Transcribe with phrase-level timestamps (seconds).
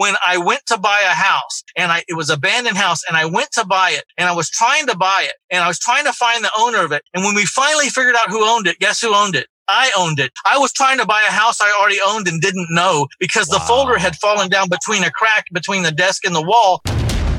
[0.00, 3.18] when I went to buy a house and I, it was an abandoned house and
[3.18, 5.78] I went to buy it and I was trying to buy it and I was
[5.78, 7.02] trying to find the owner of it.
[7.12, 9.46] And when we finally figured out who owned it, guess who owned it?
[9.68, 10.32] I owned it.
[10.46, 13.58] I was trying to buy a house I already owned and didn't know because wow.
[13.58, 16.80] the folder had fallen down between a crack between the desk and the wall.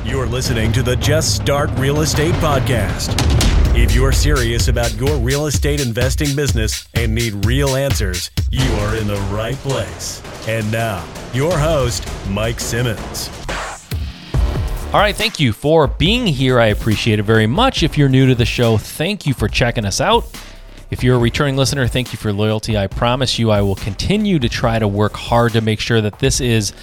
[0.04, 3.12] You're listening to the Just Start Real Estate Podcast.
[3.76, 8.94] If you're serious about your real estate investing business and need real answers, you are
[8.94, 10.22] in the right place.
[10.46, 11.04] And now,
[11.34, 13.30] your host, Mike Simmons.
[14.92, 16.60] All right, thank you for being here.
[16.60, 17.82] I appreciate it very much.
[17.82, 20.26] If you're new to the show, thank you for checking us out.
[20.90, 22.76] If you're a returning listener, thank you for loyalty.
[22.76, 26.18] I promise you, I will continue to try to work hard to make sure that
[26.18, 26.74] this is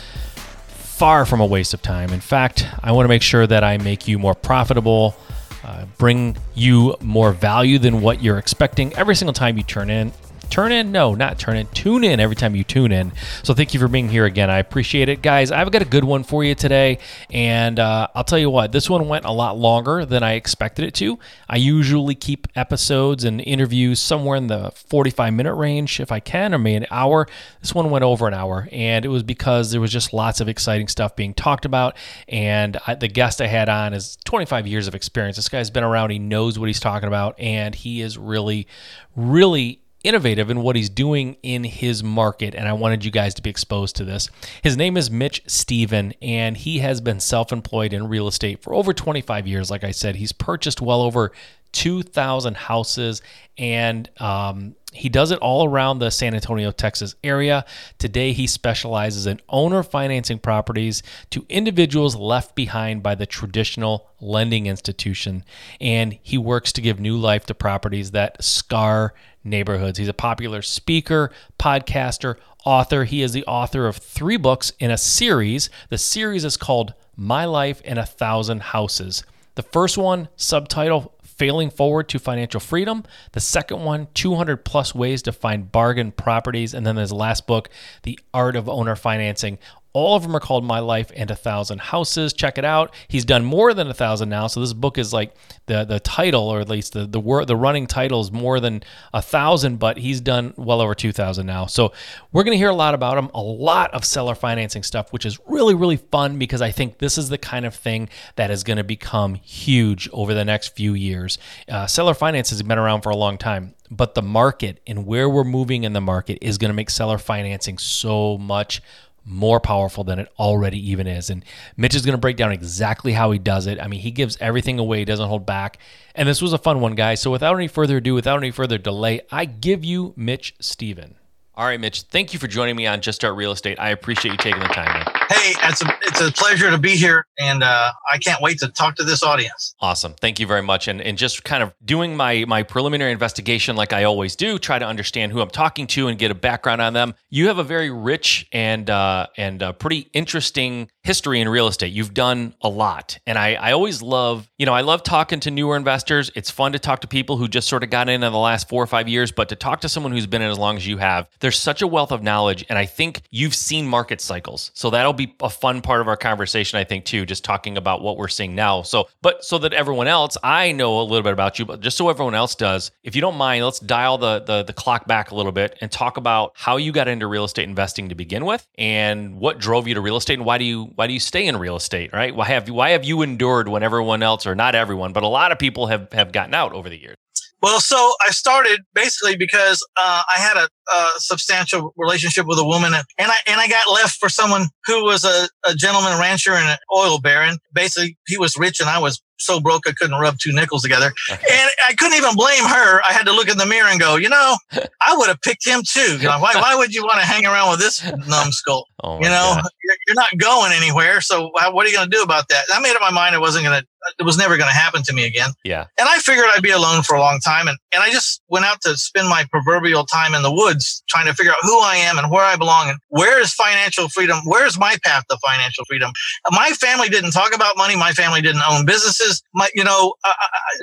[0.66, 2.10] far from a waste of time.
[2.10, 5.16] In fact, I want to make sure that I make you more profitable,
[5.64, 10.12] uh, bring you more value than what you're expecting every single time you turn in
[10.50, 10.92] turn in?
[10.92, 11.68] No not turn in.
[11.68, 13.12] Tune in every time you tune in.
[13.44, 14.50] So thank you for being here again.
[14.50, 15.22] I appreciate it.
[15.22, 17.00] Guys i've got a good one for you today.
[17.30, 20.86] And uh, i'll tell you what this one went a lot longer than i expected
[20.86, 21.20] it to.
[21.48, 26.54] I usually keep episodes and interviews somewhere in the 45 minute range if i can
[26.54, 27.28] or maybe an hour.
[27.62, 30.48] This one went over an hour and it was because there was just lots of
[30.48, 31.96] exciting stuff being talked about.
[32.28, 35.36] And I, the guest i had on is 25 years of experience.
[35.36, 36.12] This guy's been around.
[36.12, 38.68] He knows what he's talking about and he is really
[39.16, 43.42] really innovative in what he's doing in his market, and I wanted you guys to
[43.42, 44.30] be exposed to this.
[44.62, 48.74] His name is Mitch Stephen, and he has been self employed in real estate for
[48.74, 49.70] over 25 years.
[49.70, 51.32] Like I said, he's purchased well over
[51.74, 53.22] 2,000 houses,
[53.58, 57.64] and um, he does it all around the San Antonio, Texas area.
[58.00, 64.66] Today, he specializes in owner financing properties to individuals left behind by the traditional lending
[64.66, 65.44] institution.
[65.80, 70.00] And he works to give new life to properties that scar neighborhoods.
[70.00, 73.04] He's a popular speaker, podcaster, author.
[73.04, 75.70] He is the author of three books in a series.
[75.90, 79.24] The series is called My Life in a Thousand Houses.
[79.56, 83.04] The first one, subtitle Failing Forward to Financial Freedom.
[83.32, 86.74] The second one, 200 plus ways to find bargain properties.
[86.74, 87.70] And then the last book,
[88.04, 89.58] The Art of Owner Financing.
[89.94, 92.32] All of them are called My Life and a Thousand Houses.
[92.34, 92.94] Check it out.
[93.08, 94.48] He's done more than a thousand now.
[94.48, 95.34] So this book is like
[95.66, 98.84] the the title, or at least the the the running title is more than
[99.14, 101.66] a thousand, but he's done well over two thousand now.
[101.66, 101.92] So
[102.32, 105.40] we're gonna hear a lot about him, a lot of seller financing stuff, which is
[105.48, 108.84] really really fun because I think this is the kind of thing that is gonna
[108.84, 111.40] become huge over the next few years.
[111.68, 115.28] Uh, seller finance has been around for a long time but the market and where
[115.30, 118.82] we're moving in the market is going to make seller financing so much
[119.30, 121.30] more powerful than it already even is.
[121.30, 121.46] And
[121.78, 123.80] Mitch is going to break down exactly how he does it.
[123.80, 125.78] I mean, he gives everything away, he doesn't hold back.
[126.16, 127.22] And this was a fun one, guys.
[127.22, 131.16] So without any further ado, without any further delay, I give you Mitch Stephen.
[131.56, 133.80] All right, Mitch, thank you for joining me on Just Start Real Estate.
[133.80, 134.94] I appreciate you taking the time.
[134.94, 135.19] Man.
[135.30, 138.68] Hey, it's a, it's a pleasure to be here, and uh, I can't wait to
[138.68, 139.76] talk to this audience.
[139.80, 140.16] Awesome.
[140.20, 140.88] Thank you very much.
[140.88, 144.80] And, and just kind of doing my, my preliminary investigation like I always do, try
[144.80, 147.14] to understand who I'm talking to and get a background on them.
[147.30, 151.94] You have a very rich and, uh, and uh, pretty interesting history in real estate.
[151.94, 153.20] You've done a lot.
[153.28, 156.32] And I, I always love, you know, I love talking to newer investors.
[156.36, 158.68] It's fun to talk to people who just sort of got in in the last
[158.68, 160.88] four or five years, but to talk to someone who's been in as long as
[160.88, 162.66] you have, there's such a wealth of knowledge.
[162.68, 164.72] And I think you've seen market cycles.
[164.74, 168.02] So that'll be a fun part of our conversation, I think, too, just talking about
[168.02, 168.82] what we're seeing now.
[168.82, 171.98] So, but so that everyone else, I know a little bit about you, but just
[171.98, 175.32] so everyone else does, if you don't mind, let's dial the, the, the clock back
[175.32, 178.46] a little bit and talk about how you got into real estate investing to begin
[178.46, 181.20] with and what drove you to real estate and why do you why do you
[181.20, 182.36] stay in real estate, right?
[182.36, 185.28] Why have you why have you endured when everyone else, or not everyone, but a
[185.28, 187.18] lot of people have have gotten out over the years?
[187.62, 192.64] Well, so I started basically because uh, I had a, a, substantial relationship with a
[192.64, 196.54] woman, and I and I got left for someone who was a, a gentleman rancher
[196.54, 197.58] and an oil baron.
[197.74, 201.12] Basically, he was rich and I was so broke I couldn't rub two nickels together.
[201.30, 203.02] And I couldn't even blame her.
[203.02, 204.58] I had to look in the mirror and go, you know,
[205.02, 206.20] I would have picked him too.
[206.22, 208.86] Why, why would you want to hang around with this numbskull?
[209.02, 211.22] Oh you know, you're, you're, not going anywhere.
[211.22, 212.66] So what are you going to do about that?
[212.74, 213.34] I made up my mind.
[213.34, 215.52] I wasn't going to it was never going to happen to me again.
[215.64, 215.86] Yeah.
[215.98, 217.68] And I figured I'd be alone for a long time.
[217.68, 221.28] And, and I just went out to spend my proverbial time in the woods trying
[221.28, 224.40] to figure out who I am and where I belong and where is financial freedom?
[224.46, 226.12] Where's my path to financial freedom?
[226.52, 227.96] My family didn't talk about money.
[227.96, 229.42] My family didn't own businesses.
[229.54, 230.34] My, you know, uh,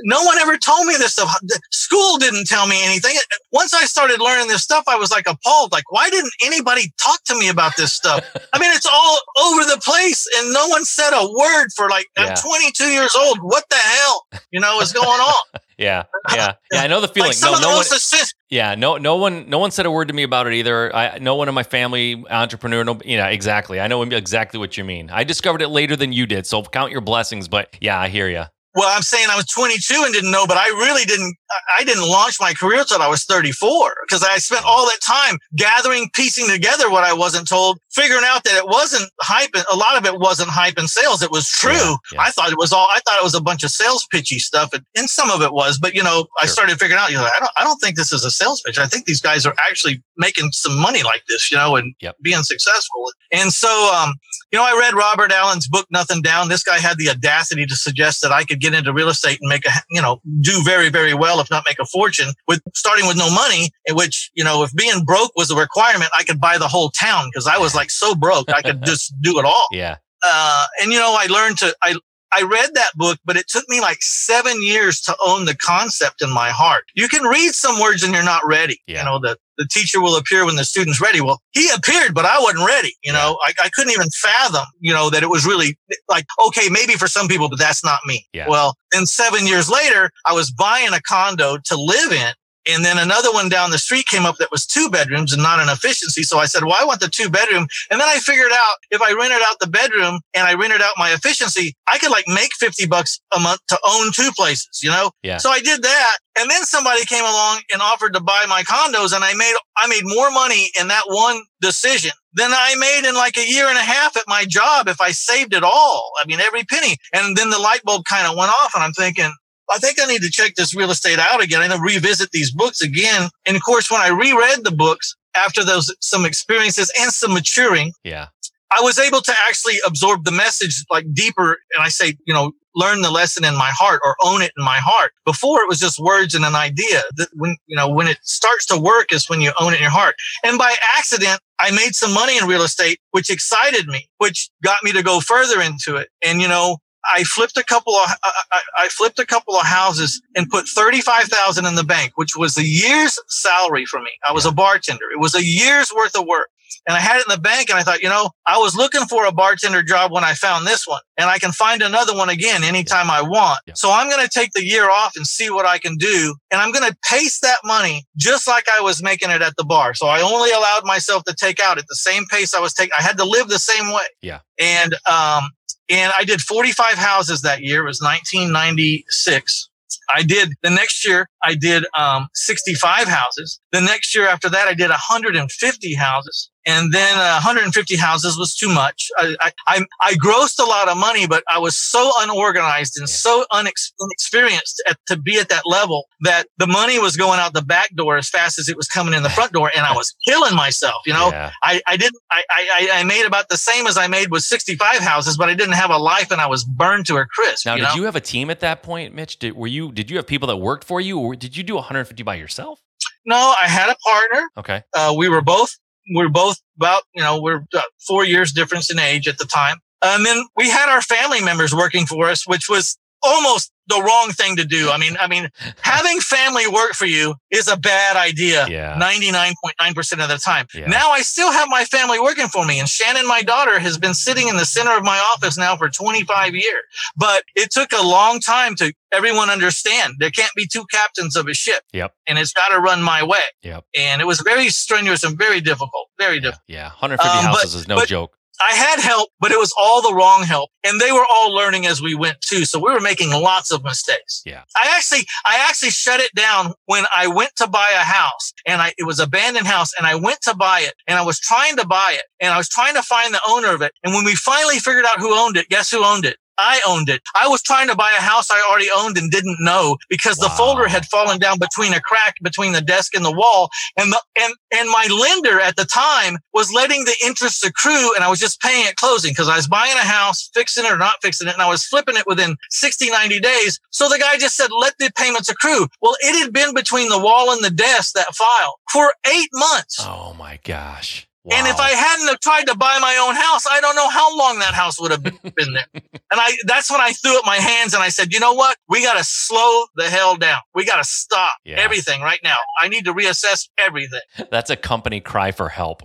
[0.05, 1.35] no one ever told me this stuff.
[1.71, 3.17] School didn't tell me anything.
[3.53, 5.73] Once I started learning this stuff, I was like appalled.
[5.73, 8.25] Like, why didn't anybody talk to me about this stuff?
[8.53, 12.07] I mean, it's all over the place and no one said a word for like,
[12.17, 12.27] yeah.
[12.27, 13.39] I'm 22 years old.
[13.41, 15.45] What the hell, you know, is going on?
[15.79, 16.05] yeah,
[16.35, 16.81] yeah, yeah.
[16.83, 17.31] I know the feeling.
[17.31, 17.81] Like some no, of no one.
[17.81, 20.95] assist- Yeah, no, no one, no one said a word to me about it either.
[20.95, 23.81] I, no one in my family, entrepreneur, no, yeah, exactly.
[23.81, 25.11] I know exactly what you mean.
[25.11, 27.49] I discovered it later than you did, so count your blessings.
[27.49, 28.45] But yeah, I hear you.
[28.77, 31.35] Well, I'm saying I was 22 and didn't know, but I really didn't.
[31.79, 35.39] I didn't launch my career until I was 34 because I spent all that time
[35.57, 39.51] gathering, piecing together what I wasn't told, figuring out that it wasn't hype.
[39.73, 41.23] A lot of it wasn't hype and sales.
[41.23, 41.73] It was true.
[41.73, 42.21] Yeah, yeah.
[42.21, 42.87] I thought it was all.
[42.91, 45.53] I thought it was a bunch of sales pitchy stuff, and, and some of it
[45.53, 45.79] was.
[45.79, 46.53] But you know, I Sure.
[46.53, 47.11] started figuring out.
[47.11, 47.51] You know, I don't.
[47.57, 48.79] I don't think this is a sales pitch.
[48.79, 51.51] I think these guys are actually making some money like this.
[51.51, 52.17] You know, and Yep.
[52.23, 53.11] being successful.
[53.33, 54.15] And so, um,
[54.53, 56.49] you know, I read Robert Allen's book, Nothing Down.
[56.49, 59.49] This guy had the audacity to suggest that I could get into real estate and
[59.49, 63.07] make a, you know, do very, very well, if not make a fortune with starting
[63.07, 66.41] with no money, in which, you know, if being broke was a requirement, I could
[66.41, 69.45] buy the whole town because I was like so broke, I could just do it
[69.45, 69.67] all.
[69.71, 69.97] Yeah,
[70.27, 71.97] Uh, and you know, I learned to, I,
[72.37, 76.21] I read that book, but it took me like seven years to own the concept
[76.21, 76.85] in my heart.
[76.95, 78.79] You can read some words and you're not ready.
[78.87, 78.99] Yeah.
[78.99, 81.23] You know, the, the teacher will appear when the student's ready.
[81.23, 82.95] Well, he appeared, but I wasn't ready.
[83.03, 85.79] You know, I, I couldn't even fathom, you know, that it was really
[86.11, 88.27] like, okay, maybe for some people, but that's not me.
[88.35, 88.49] Yeah.
[88.49, 92.33] Well, then seven years later, I was buying a condo to live in.
[92.67, 95.61] And then another one down the street came up that was two bedrooms and not
[95.61, 96.23] an efficiency.
[96.23, 97.67] So I said, well, I want the two bedroom.
[97.91, 100.95] And then I figured out if I rented out the bedroom and I rented out
[100.97, 104.91] my efficiency, I could like make 50 bucks a month to own two places, you
[104.91, 105.11] know?
[105.23, 105.39] Yeah.
[105.39, 106.17] So I did that.
[106.39, 109.87] And then somebody came along and offered to buy my condos and I made, I
[109.87, 113.79] made more money in that one decision than I made in like a year and
[113.79, 116.13] a half at my job if I saved it all.
[116.21, 116.97] I mean, every penny.
[117.15, 119.33] And then the light bulb kind of went off and I'm thinking,
[119.71, 121.61] I think I need to check this real estate out again.
[121.61, 123.29] I need to revisit these books again.
[123.47, 127.93] And of course, when I reread the books after those, some experiences and some maturing,
[128.05, 128.29] yeah,
[128.71, 131.59] I was able to actually absorb the message like deeper.
[131.75, 134.65] And I say, you know, learn the lesson in my heart or own it in
[134.65, 135.13] my heart.
[135.25, 138.67] Before it was just words and an idea that when, you know, when it starts
[138.67, 140.15] to work is when you own it in your heart.
[140.45, 144.83] And by accident, I made some money in real estate, which excited me, which got
[144.83, 146.11] me to go further into it.
[146.23, 146.79] And, you know,
[147.15, 151.67] I flipped a couple of, I, I, flipped a couple of houses and put 35,000
[151.67, 154.11] in the bank, which was a year's salary for me.
[154.29, 155.05] I was a bartender.
[155.13, 156.49] It was a year's worth of work.
[156.87, 159.05] And I had it in the bank and I thought, you know, I was looking
[159.07, 162.29] for a bartender job when I found this one and I can find another one
[162.29, 163.61] again anytime I want.
[163.67, 163.75] Yeah.
[163.75, 166.35] So I'm going to take the year off and see what I can do.
[166.51, 169.65] And I'm going to pace that money just like I was making it at the
[169.65, 169.95] bar.
[169.95, 172.93] So I only allowed myself to take out at the same pace I was taking.
[172.97, 174.07] I had to live the same way.
[174.23, 174.41] Yeah.
[174.59, 175.51] And, um,
[175.89, 177.83] and I did 45 houses that year.
[177.83, 179.69] It was 1996.
[180.13, 183.61] I did the next year, I did um, 65 houses.
[183.73, 186.51] The next year after that, I did 150 houses.
[186.67, 189.09] And then uh, 150 houses was too much.
[189.19, 193.09] I, I, I, I grossed a lot of money, but I was so unorganized and
[193.09, 193.15] Yeah.
[193.15, 197.53] so unex- inexperienced at, to be at that level that the money was going out
[197.55, 199.71] the back door as fast as it was coming in the front door.
[199.77, 201.29] And I was killing myself, you know?
[201.31, 204.43] yeah, I, I didn't, I, I, I made about the same as I made with
[204.43, 207.65] 65 houses, but I didn't have a life and I was burned to a crisp.
[207.67, 207.95] Now, you did know?
[207.95, 209.39] you have a team at that point, Mitch?
[209.39, 211.77] Did were you did you have people that worked for you, or did you do
[211.77, 212.81] 150 by yourself?
[213.25, 214.49] No, I had a partner.
[214.57, 215.77] Okay, Uh, we were both,
[216.15, 219.79] were both about, you know, we're uh, four years difference in age at the time.
[220.05, 224.31] And then we had our family members working for us, which was almost the wrong
[224.33, 224.91] thing to do.
[224.91, 225.49] I mean, I mean,
[225.81, 228.67] having family work for you is a bad idea.
[228.69, 228.99] Yeah.
[228.99, 230.67] 99.9% of the time.
[230.75, 230.87] Yeah.
[230.89, 234.15] Now I still have my family working for me and Shannon, my daughter has been
[234.15, 236.83] sitting in the center of my office now for 25 years,
[237.17, 241.47] but it took a long time to everyone understand there can't be two captains of
[241.47, 241.83] a ship.
[241.93, 242.13] Yep.
[242.27, 243.39] And it's got to run my way.
[243.63, 243.85] Yep.
[243.97, 246.63] And it was very strenuous and very difficult, very difficult.
[246.67, 248.36] yeah, 150 Um, but- houses is no but- joke.
[248.61, 250.71] I had help, but it was all the wrong help.
[250.85, 252.65] And they were all learning as we went too.
[252.65, 254.43] So we were making lots of mistakes.
[254.47, 254.63] Yeah.
[254.77, 258.81] I actually, I actually shut it down when I went to buy a house and
[258.81, 261.77] I, it was abandoned house and I went to buy it and I was trying
[261.77, 263.93] to buy it and I was trying to find the owner of it.
[264.05, 266.37] And when we finally figured out who owned it, guess who owned it?
[266.59, 267.23] I owned it.
[267.35, 270.49] I was trying to buy a house I already owned and didn't know because the
[270.51, 273.71] folder had fallen down between a crack between the desk and the wall.
[273.97, 278.25] And the, and, and my lender at the time was letting the interest accrue and
[278.25, 280.99] I was just paying at closing because I was buying a house, fixing it or
[280.99, 281.55] not fixing it.
[281.55, 283.81] And I was flipping it within 60, 90 days.
[283.91, 285.87] So the guy just said, let the payments accrue.
[286.01, 289.99] Well, it had been between the wall and the desk, that file for eight months.
[290.01, 291.26] Oh my gosh!
[291.53, 294.37] And if I hadn't have tried to buy my own house, I don't know how
[294.37, 295.39] long that house would have been
[295.75, 295.87] there.
[295.95, 298.77] And I, that's when I threw up my hands and I said, you know what?
[298.89, 300.59] We got to slow the hell down.
[300.75, 301.77] We got to stop Yeah.
[301.79, 302.57] everything right now.
[302.83, 304.21] I need to reassess everything.
[304.51, 306.03] That's a company cry for help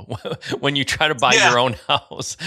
[0.60, 1.50] when you try to buy Yeah.
[1.50, 2.38] your own house.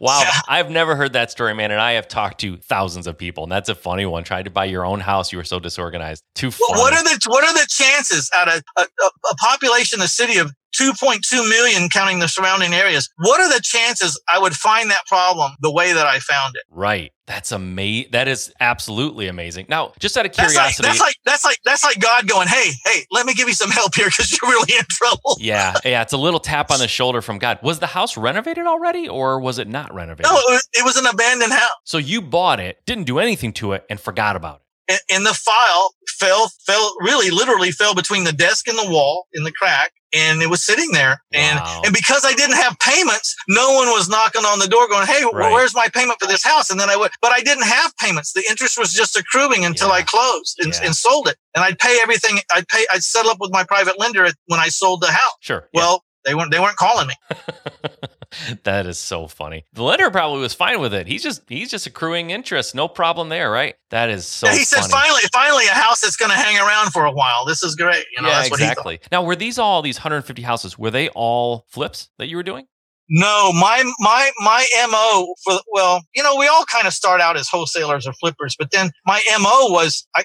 [0.00, 0.20] wow.
[0.24, 0.40] Yeah.
[0.48, 1.70] I've never heard that story, man.
[1.70, 3.44] And I have talked to thousands of people.
[3.44, 4.24] And that's a funny one.
[4.24, 5.32] Tried to buy your own house.
[5.32, 6.24] You were so disorganized.
[6.34, 6.80] Too Well, funny.
[6.80, 10.38] what are the what are the chances out of a, a, a population, a city
[10.38, 13.08] of 2.2 million, counting the surrounding areas?
[13.18, 16.62] What are the chances I would find that problem the way that I found it?
[16.70, 17.10] right.
[17.26, 18.10] That's amazing.
[18.12, 19.64] That is absolutely amazing.
[19.70, 20.86] Now, just out of That's like curiosity.
[20.86, 23.70] that's like that's like that's like God going, hey, hey, let me give you some
[23.70, 25.34] help here because you're really in trouble.
[25.40, 25.72] yeah.
[25.86, 26.02] Yeah.
[26.02, 27.60] It's a little tap on the shoulder from God.
[27.62, 30.30] Was the house renovated already or was it not renovated?
[30.30, 31.70] No, it was, it was an abandoned house.
[31.84, 34.92] So you bought it, didn't do anything to it, and forgot about it.
[34.92, 39.28] And, and the file fell, fell, really, literally fell between the desk and the wall
[39.32, 41.20] in the crack, and it was sitting there.
[41.32, 41.82] And Wow.
[41.84, 45.24] and because I didn't have payments, no one was knocking on the door going, "Hey,
[45.32, 45.52] Right.
[45.52, 48.32] where's my payment for this house?" And then I would, but I didn't have payments.
[48.32, 49.94] The interest was just accruing until Yeah.
[49.94, 50.84] I closed and, Yeah.
[50.86, 51.36] and sold it.
[51.54, 52.40] And I'd pay everything.
[52.52, 52.86] I'd pay.
[52.92, 55.34] I'd settle up with my private lender when I sold the house.
[55.40, 55.68] Sure.
[55.72, 55.80] yeah.
[55.80, 56.50] Well, they weren't.
[56.50, 57.14] They weren't calling me.
[58.64, 59.64] that is so funny.
[59.72, 61.06] The lender probably was fine with it.
[61.06, 62.74] He's just he's just accruing interest.
[62.74, 63.74] No problem there, right?
[63.90, 67.04] That is so he said, "Finally, finally, a house that's going to hang around for
[67.04, 67.44] a while.
[67.44, 69.00] This is great." You know, yeah, that's what he exactly.
[69.12, 70.78] Now, were these all these 150 houses?
[70.78, 72.66] Were they all flips that you were doing?
[73.08, 77.36] No, my my my mo for well, you know, we all kind of start out
[77.36, 80.24] as wholesalers or flippers, but then my mo was I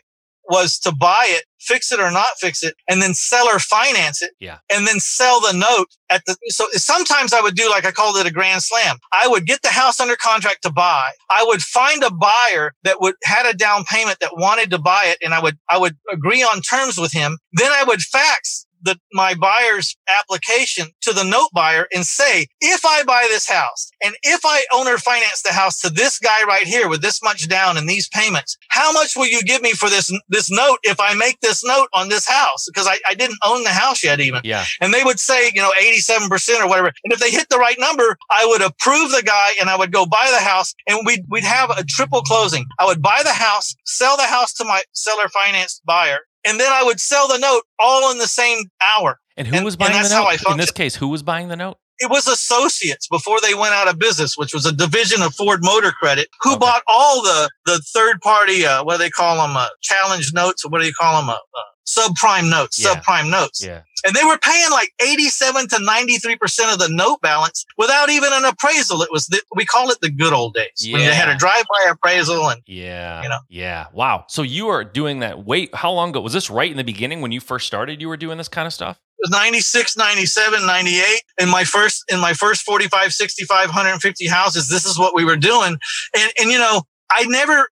[0.49, 4.31] was to buy it, fix it or not fix it, and then seller finance it,
[4.39, 4.57] Yeah.
[4.73, 6.35] and then sell the note at the.
[6.47, 8.97] So sometimes I would do like I called it a grand slam.
[9.13, 11.09] I would get the house under contract to buy.
[11.29, 15.05] I would find a buyer that would had a down payment that wanted to buy
[15.05, 17.37] it, and I would I would agree on terms with him.
[17.53, 22.85] Then I would fax the my buyer's application to the note buyer and say, if
[22.85, 26.65] I buy this house and if I owner finance the house to this guy right
[26.65, 29.89] here with this much down and these payments, how much will you give me for
[29.89, 32.65] this this note if I make this note on this house?
[32.67, 34.41] Because I, I didn't own the house yet even.
[34.43, 34.65] Yeah.
[34.81, 36.87] And they would say, you know, 87% or whatever.
[37.03, 39.91] And if they hit the right number, I would approve the guy and I would
[39.91, 42.65] go buy the house and we'd, we'd have a triple closing.
[42.79, 46.71] I would buy the house, sell the house to my seller finance buyer, and then
[46.71, 49.19] I would sell the note all in the same hour.
[49.37, 50.51] And who And- was buying the that's how I note?
[50.51, 51.77] In this case, who was buying the note?
[52.01, 55.59] It was associates before they went out of business, which was a division of Ford
[55.61, 56.59] Motor Credit, who Okay.
[56.59, 59.57] bought all the, the third party, uh, what do they call them?
[59.57, 61.29] Uh, challenge notes or what do you call them?
[61.29, 61.61] Uh, uh,
[61.97, 62.95] subprime notes, Yeah.
[62.95, 63.63] subprime notes.
[63.63, 63.81] Yeah.
[64.05, 68.45] And they were paying like 87 to 93% of the note balance without even an
[68.45, 69.01] appraisal.
[69.01, 71.89] It was, the, we call it the good old days when you had a drive-by
[71.91, 73.21] appraisal and Yeah.
[73.23, 73.39] You know?
[73.49, 73.87] Yeah.
[73.93, 74.25] Wow.
[74.29, 75.45] So you were doing that.
[75.45, 76.21] Wait, how long ago?
[76.21, 77.99] Was this right in the beginning when you first started?
[78.01, 78.99] You were doing this kind of stuff?
[79.21, 81.21] it was 96, 97, 98.
[81.41, 85.35] In my first, in my first 45, 65, 150 houses, this is what we were
[85.35, 85.77] doing.
[86.15, 87.67] And, and, you know, I never,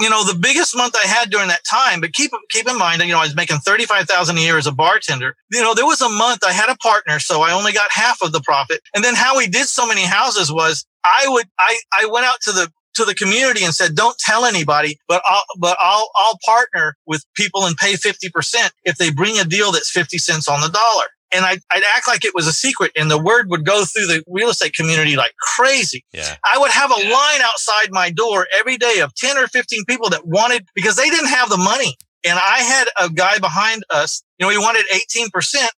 [0.00, 3.02] you know, the biggest month I had during that time, but keep, keep in mind,
[3.02, 5.36] you know, I was making 35,000 a year as a bartender.
[5.52, 8.18] You know, there was a month I had a partner, so I only got half
[8.22, 8.80] of the profit.
[8.94, 12.40] And then how we did so many houses was I would, I, I went out
[12.42, 16.38] to the, to the community and said, don't tell anybody, but I'll, but I'll, I'll
[16.44, 20.60] partner with people and pay 50% if they bring a deal that's 50 cents on
[20.60, 21.06] the dollar.
[21.32, 24.06] And I'd, I'd act like it was a secret and the word would go through
[24.06, 26.04] the real estate community like crazy.
[26.12, 26.36] Yeah.
[26.44, 30.08] I would have a line outside my door every day of 10 or 15 people
[30.10, 31.96] that wanted because they didn't have the money.
[32.24, 35.30] And I had a guy behind us, you know, he wanted 18%,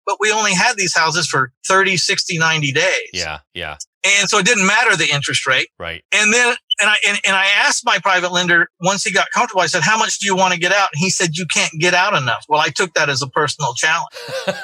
[0.06, 3.10] but we only had these houses for 30, 60, 90 days.
[3.14, 3.40] Yeah.
[3.54, 3.78] Yeah.
[4.06, 5.70] And so it didn't matter the interest rate.
[5.78, 6.04] Right.
[6.14, 9.62] And then, and I, and, and I asked my private lender once he got comfortable,
[9.62, 10.90] I said, how much do you want to get out?
[10.94, 12.46] And he said, you can't get out enough.
[12.48, 14.08] Well, I took that as a personal challenge.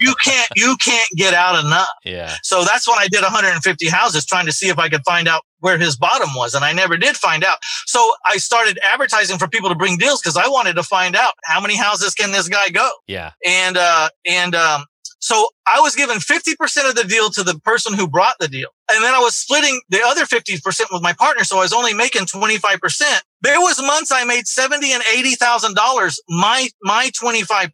[0.00, 1.88] You can't, you can't get out enough.
[2.04, 2.34] yeah.
[2.42, 5.42] So that's when I did 150 houses trying to see if I could find out
[5.60, 6.54] where his bottom was.
[6.54, 7.58] And I never did find out.
[7.86, 11.34] So I started advertising for people to bring deals because I wanted to find out
[11.44, 12.88] how many houses can this guy go?
[13.06, 13.32] Yeah.
[13.44, 14.84] And, uh, and, um,
[15.20, 18.68] so I was given 50% of the deal to the person who brought the deal.
[18.92, 21.44] And then I was splitting the other 50% with my partner.
[21.44, 23.20] So I was only making 25%.
[23.42, 27.70] There was months I made 70 and $80,000, my, my 25%.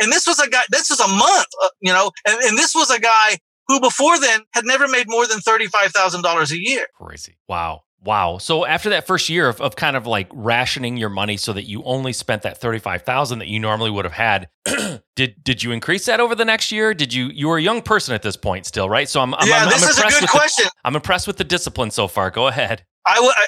[0.00, 2.74] And this was a guy, this was a month, uh, you know, and, and this
[2.74, 6.86] was a guy who before then had never made more than $35,000 a year.
[7.00, 7.36] Crazy.
[7.48, 7.82] Wow.
[8.04, 8.36] Wow.
[8.36, 11.62] So after that first year of, of kind of like rationing your money so that
[11.64, 14.48] you only spent that 35,000 that you normally would have had,
[15.16, 16.92] did did you increase that over the next year?
[16.92, 19.08] Did you you were a young person at this point still, right?
[19.08, 20.66] So I'm I'm, yeah, I'm, this I'm is a good with the- question.
[20.84, 22.30] I'm impressed with the discipline so far.
[22.30, 22.84] Go ahead.
[23.06, 23.44] I, I,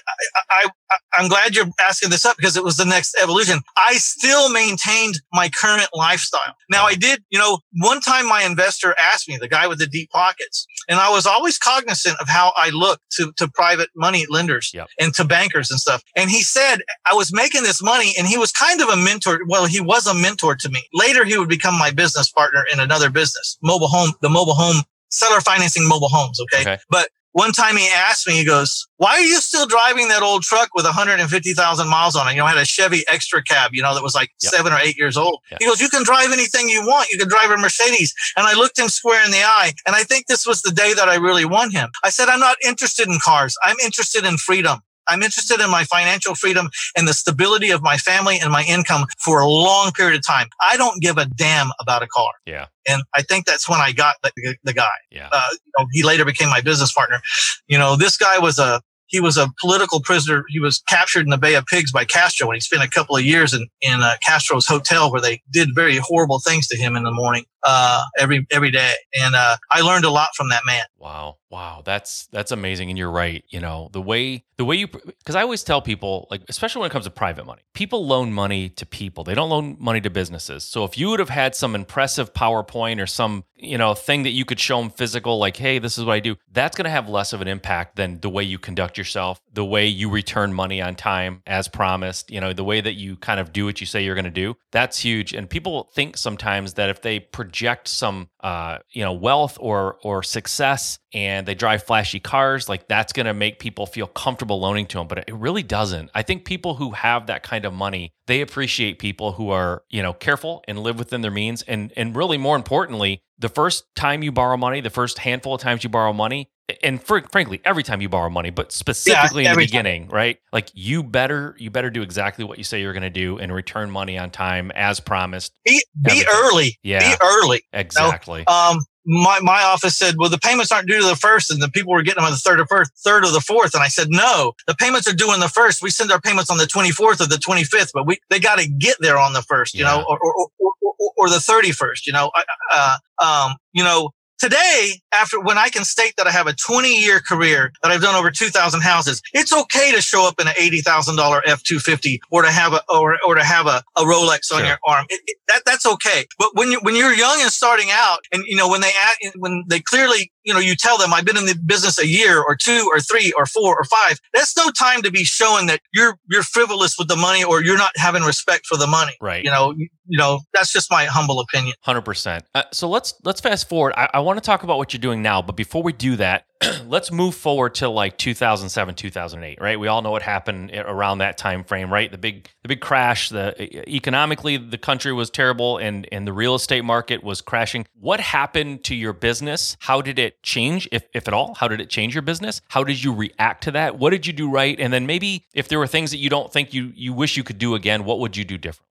[0.50, 3.60] I, I, I'm glad you're asking this up because it was the next evolution.
[3.76, 6.54] I still maintained my current lifestyle.
[6.70, 9.86] Now I did, you know, one time my investor asked me, the guy with the
[9.86, 14.26] deep pockets, and I was always cognizant of how I look to, to private money
[14.28, 14.88] lenders Yep.
[15.00, 16.02] and to bankers and stuff.
[16.16, 16.78] And he said,
[17.10, 19.40] I was making this money and he was kind of a mentor.
[19.48, 20.82] Well, he was a mentor to me.
[20.92, 24.82] Later, he would become my business partner in another business, mobile home, the mobile home
[25.10, 26.38] seller financing mobile homes.
[26.40, 26.62] Okay.
[26.62, 26.78] Okay.
[26.90, 30.42] But one time he asked me, he goes, why are you still driving that old
[30.42, 32.30] truck with 150,000 miles on it?
[32.32, 34.52] You know, I had a Chevy extra cab, you know, that was like Yep.
[34.54, 35.40] seven or eight years old.
[35.50, 35.60] Yep.
[35.60, 37.10] He goes, you can drive anything you want.
[37.10, 38.14] You can drive a Mercedes.
[38.38, 39.74] And I looked him square in the eye.
[39.86, 41.90] And I think this was the day that I really won him.
[42.02, 43.54] I said, I'm not interested in cars.
[43.62, 44.80] I'm interested in freedom.
[45.08, 49.06] I'm interested in my financial freedom and the stability of my family and my income
[49.18, 50.48] for a long period of time.
[50.60, 52.32] I don't give a damn about a car.
[52.46, 52.66] Yeah.
[52.88, 54.86] And I think that's when I got the, the guy.
[55.10, 55.28] Yeah.
[55.30, 57.20] Uh, you know, he later became my business partner.
[57.66, 60.44] You know, this guy was a, he was a political prisoner.
[60.48, 63.16] He was captured in the Bay of Pigs by Castro and he spent a couple
[63.16, 66.96] of years in, in uh, Castro's hotel where they did very horrible things to him
[66.96, 68.94] in the morning, uh, every, every day.
[69.20, 70.84] And, uh, I learned a lot from that man.
[70.98, 71.36] Wow.
[71.50, 71.82] Wow.
[71.84, 72.88] That's that's amazing.
[72.90, 73.44] And you're right.
[73.48, 76.90] You know, the way the way you because I always tell people, like, especially when
[76.90, 79.22] it comes to private money, people loan money to people.
[79.22, 80.64] They don't loan money to businesses.
[80.64, 84.30] So if you would have had some impressive PowerPoint or some, you know, thing that
[84.30, 87.08] you could show them physical, like, hey, this is what I do, that's gonna have
[87.08, 90.82] less of an impact than the way you conduct yourself, the way you return money
[90.82, 93.86] on time as promised, you know, the way that you kind of do what you
[93.86, 94.56] say you're gonna do.
[94.72, 95.32] That's huge.
[95.32, 97.55] And people think sometimes that if they project
[97.88, 103.12] some uh, you know, wealth or or success and they drive flashy cars, like that's
[103.12, 106.10] going to make people feel comfortable loaning to them, but it really doesn't.
[106.14, 110.02] I think people who have that kind of money, they appreciate people who are, you
[110.02, 114.22] know, careful and live within their means and and really more importantly, the first time
[114.22, 116.50] you borrow money, the first handful of times you borrow money,
[116.82, 119.68] and fr- frankly, every time you borrow money, but specifically in the every time.
[119.68, 120.38] beginning, right?
[120.52, 123.52] Like you better you better do exactly what you say you're going to do and
[123.54, 125.52] return money on time as promised.
[125.64, 126.78] Be, be early.
[126.82, 127.00] Yeah.
[127.00, 127.62] Be early.
[127.72, 128.46] Exactly.
[128.46, 131.68] um, my, my office said, well, the payments aren't due to the first and the
[131.70, 133.72] people were getting them on the third or first, third or the fourth.
[133.72, 135.80] And I said, no, the payments are due on the first.
[135.80, 138.68] We send our payments on the 24th or the 25th, but we, they got to
[138.68, 139.98] get there on the first, you Yeah.
[139.98, 142.32] know, or, or, or, or, or the 31st, you know,
[142.72, 146.88] uh, um, you know, today, after when I can state that I have a 20
[147.00, 150.54] year career, that I've done over 2,000 houses, it's okay to show up in an
[150.54, 154.66] $80,000 F250 or to have a, or, or to have a, a Rolex on Sure.
[154.66, 155.06] your arm.
[155.08, 156.26] It, it, that, that's okay.
[156.38, 158.92] But when you, when you're young and starting out and, you know, when they,
[159.36, 162.40] when they clearly, you know, you tell them I've been in the business a year
[162.40, 165.80] or two or three or four or five, that's no time to be showing that
[165.92, 169.16] you're, you're frivolous with the money or you're not having respect for the money.
[169.20, 169.44] right.
[169.44, 171.74] You know, you, you know, that's just my humble opinion.
[171.80, 172.44] Hundred percent.
[172.54, 173.94] Uh, so let's let's fast forward.
[173.96, 176.46] I, I want to talk about what you're doing now, but before we do that,
[176.86, 179.60] let's move forward to like 2007, 2008.
[179.60, 179.78] Right?
[179.78, 181.92] We all know what happened around that time frame.
[181.92, 182.10] Right?
[182.10, 183.30] The big the big crash.
[183.30, 187.86] The economically, the country was terrible, and and the real estate market was crashing.
[187.98, 189.76] What happened to your business?
[189.80, 191.54] How did it change, if if at all?
[191.54, 192.60] How did it change your business?
[192.68, 193.98] How did you react to that?
[193.98, 194.78] What did you do right?
[194.78, 197.44] And then maybe if there were things that you don't think you you wish you
[197.44, 198.86] could do again, what would you do different?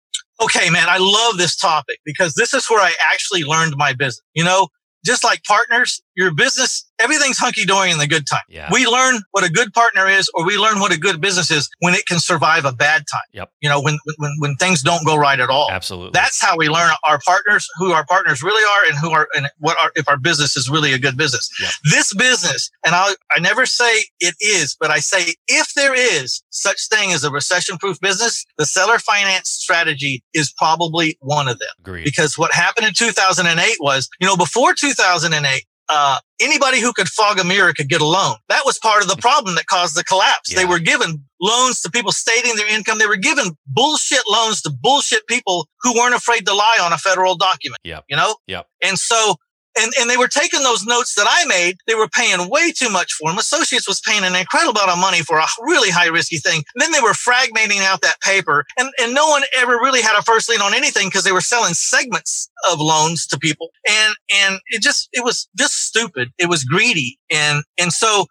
[0.43, 4.23] Okay, man, I love this topic because this is where I actually learned my business.
[4.35, 4.69] You know,
[5.05, 8.43] just like partners, your business, everything's hunky dory in the good time.
[8.49, 8.69] Yeah.
[8.71, 11.69] We learn what a good partner is, or we learn what a good business is
[11.81, 13.23] when it can survive a bad time.
[13.33, 13.51] Yep.
[13.61, 15.71] You know, when, when, when things don't go right at all.
[15.71, 16.11] Absolutely.
[16.13, 19.49] That's how we learn our partners, who our partners really are, and who are, and
[19.59, 21.51] what are, if our business is really a good business.
[21.61, 21.71] Yep.
[21.91, 26.43] This business, and I, I never say it is, but I say if there is
[26.51, 31.69] such thing as a recession-proof business, the seller finance strategy is probably one of them.
[31.81, 32.05] Agreed.
[32.05, 37.39] Because what happened in 2008 was, you know, before 2008, uh, anybody who could fog
[37.39, 38.37] a mirror could get a loan.
[38.49, 40.55] That was part of the problem that caused the collapse.
[40.55, 42.99] They were given loans to people stating their income.
[42.99, 46.99] They were given bullshit loans to bullshit people who weren't afraid to lie on a
[46.99, 47.81] federal document.
[47.85, 48.05] Yep.
[48.09, 48.37] You know?
[48.47, 48.67] Yep.
[48.83, 49.37] And so,
[49.79, 51.77] and, and they were taking those notes that I made.
[51.87, 53.39] They were paying way too much for them.
[53.39, 56.63] Associates was paying an incredible amount of money for a really high risky thing.
[56.75, 60.19] And then they were fragmenting out that paper and, and no one ever really had
[60.19, 63.71] a first lien on anything because they were selling segments of loans to people.
[63.89, 66.31] And, and it just, it was just stupid.
[66.39, 67.19] It was greedy.
[67.31, 68.27] And, and so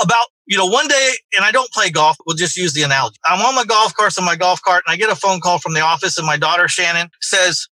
[0.00, 2.16] about, you know, one day, and I don't play golf.
[2.26, 3.16] We'll just use the analogy.
[3.26, 5.58] I'm on my golf course on my golf cart and I get a phone call
[5.58, 7.68] from the office and my daughter Shannon says,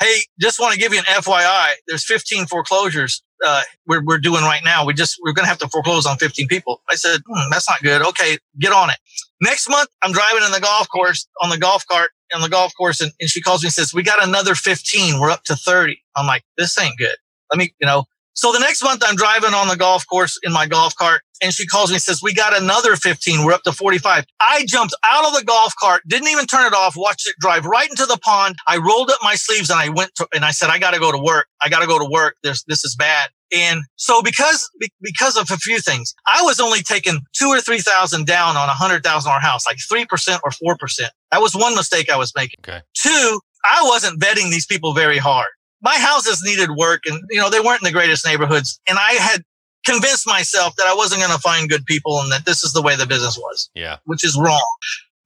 [0.00, 1.72] Hey, just want to give you an FYI.
[1.86, 3.22] There's 15 foreclosures.
[3.44, 4.84] Uh, we're, we're doing right now.
[4.86, 6.82] We just, we're going to have to foreclose on 15 people.
[6.90, 8.02] I said, hmm, that's not good.
[8.02, 8.38] Okay.
[8.58, 8.96] Get on it.
[9.42, 12.72] Next month, I'm driving in the golf course on the golf cart on the golf
[12.76, 13.00] course.
[13.00, 15.20] And, and she calls me and says, we got another 15.
[15.20, 16.00] We're up to 30.
[16.16, 17.16] I'm like, this ain't good.
[17.50, 20.52] Let me, you know, so the next month I'm driving on the golf course in
[20.52, 23.44] my golf cart and she calls me and says, we got another 15.
[23.44, 24.24] We're up to 45.
[24.40, 27.64] I jumped out of the golf cart, didn't even turn it off, watched it drive
[27.64, 28.56] right into the pond.
[28.66, 31.00] I rolled up my sleeves and I went to, and I said, I got to
[31.00, 31.46] go to work.
[31.60, 32.36] I got to go to work.
[32.42, 33.30] This, this is bad.
[33.52, 34.68] And so because,
[35.00, 38.72] because of a few things, I was only taking two or 3,000 down on a
[38.72, 41.00] hundred thousand dollar house, like 3% or 4%.
[41.32, 42.60] That was one mistake I was making.
[42.66, 42.80] Okay.
[42.94, 45.48] Two, I wasn't vetting these people very hard.
[45.82, 48.78] My houses needed work and, you know, they weren't in the greatest neighborhoods.
[48.86, 49.42] And I had
[49.90, 52.82] convinced myself that I wasn't going to find good people and that this is the
[52.82, 53.70] way the business was.
[53.74, 53.96] Yeah.
[54.04, 54.62] Which is wrong.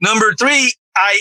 [0.00, 1.20] Number three, I,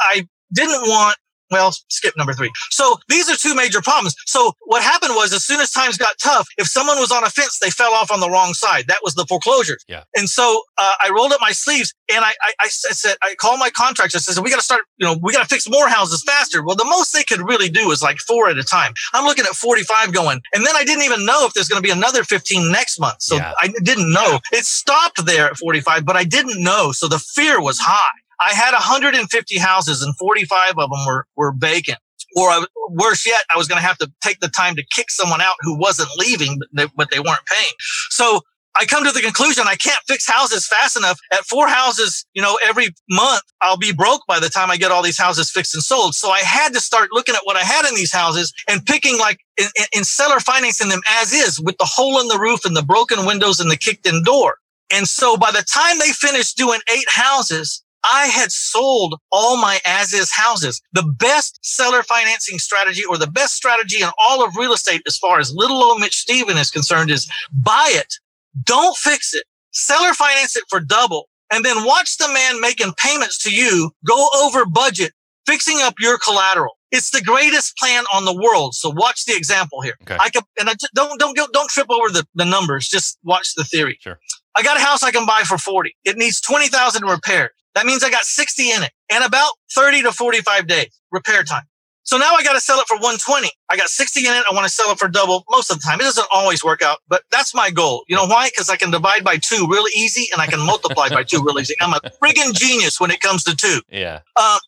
[0.00, 1.16] I didn't want
[1.54, 2.50] well, skip number three.
[2.70, 4.14] So these are two major problems.
[4.26, 7.30] So what happened was as soon as times got tough, if someone was on a
[7.30, 8.86] fence, they fell off on the wrong side.
[8.88, 9.84] That was the foreclosures.
[9.88, 10.02] Yeah.
[10.16, 13.60] And so uh, I rolled up my sleeves and I, I, I said, I called
[13.60, 14.16] my contractor.
[14.16, 16.64] I said, we got to start, you know, we got to fix more houses faster.
[16.64, 18.92] Well, the most they could really do is like four at a time.
[19.12, 20.40] I'm looking at 45 going.
[20.52, 23.22] And then I didn't even know if there's going to be another 15 next month.
[23.22, 23.52] So Yeah.
[23.60, 24.40] I didn't know.
[24.52, 26.90] It stopped there at 45, but I didn't know.
[26.92, 28.18] So the fear was high.
[28.40, 31.98] I had 150 houses and 45 of them were, were vacant.
[32.36, 35.10] Or I, worse yet, I was going to have to take the time to kick
[35.10, 37.72] someone out who wasn't leaving, but they, but they weren't paying.
[38.10, 38.40] So
[38.76, 41.18] I come to the conclusion I can't fix houses fast enough.
[41.32, 44.90] At four houses, you know, every month, I'll be broke by the time I get
[44.90, 46.14] all these houses fixed and sold.
[46.16, 49.18] So I had to start looking at what I had in these houses and picking
[49.18, 52.64] like in, in- in seller financing them as is with the hole in the roof
[52.64, 54.56] and the broken windows and the kicked in door.
[54.92, 59.80] And so by the time they finished doing eight houses, I had sold all my
[59.86, 60.80] as is houses.
[60.92, 65.16] The best seller financing strategy or the best strategy in all of real estate, as
[65.16, 68.14] far as little old Mitch Stephen is concerned, is buy it.
[68.62, 69.44] Don't fix it.
[69.72, 74.28] Seller finance it for double and then watch the man making payments to you go
[74.42, 75.12] over budget,
[75.46, 76.76] fixing up your collateral.
[76.90, 78.74] It's the greatest plan on the world.
[78.74, 79.94] So watch the example here.
[80.02, 80.16] Okay.
[80.18, 82.88] I can, and I just, don't, don't, go, don't trip over the, the numbers.
[82.88, 83.98] Just watch the theory.
[84.00, 84.18] Sure.
[84.56, 85.96] I got a house I can buy for 40.
[86.04, 87.50] It needs 20,000 repairs.
[87.74, 91.64] That means I got 60 in it and about 30 to 45 days repair time.
[92.04, 93.48] So now I got to sell it for 120.
[93.70, 94.44] I got 60 in it.
[94.50, 96.00] I want to sell it for double most of the time.
[96.00, 98.04] It doesn't always work out, but that's my goal.
[98.08, 98.48] You know why?
[98.48, 101.62] Because I can divide by two really easy and I can multiply by two really
[101.62, 101.74] easy.
[101.80, 103.80] I'm a friggin' genius when it comes to two.
[103.90, 104.20] Yeah.
[104.36, 104.58] Um,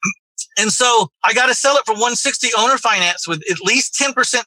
[0.59, 4.42] and so I got to sell it for 160 owner finance with at least 10%,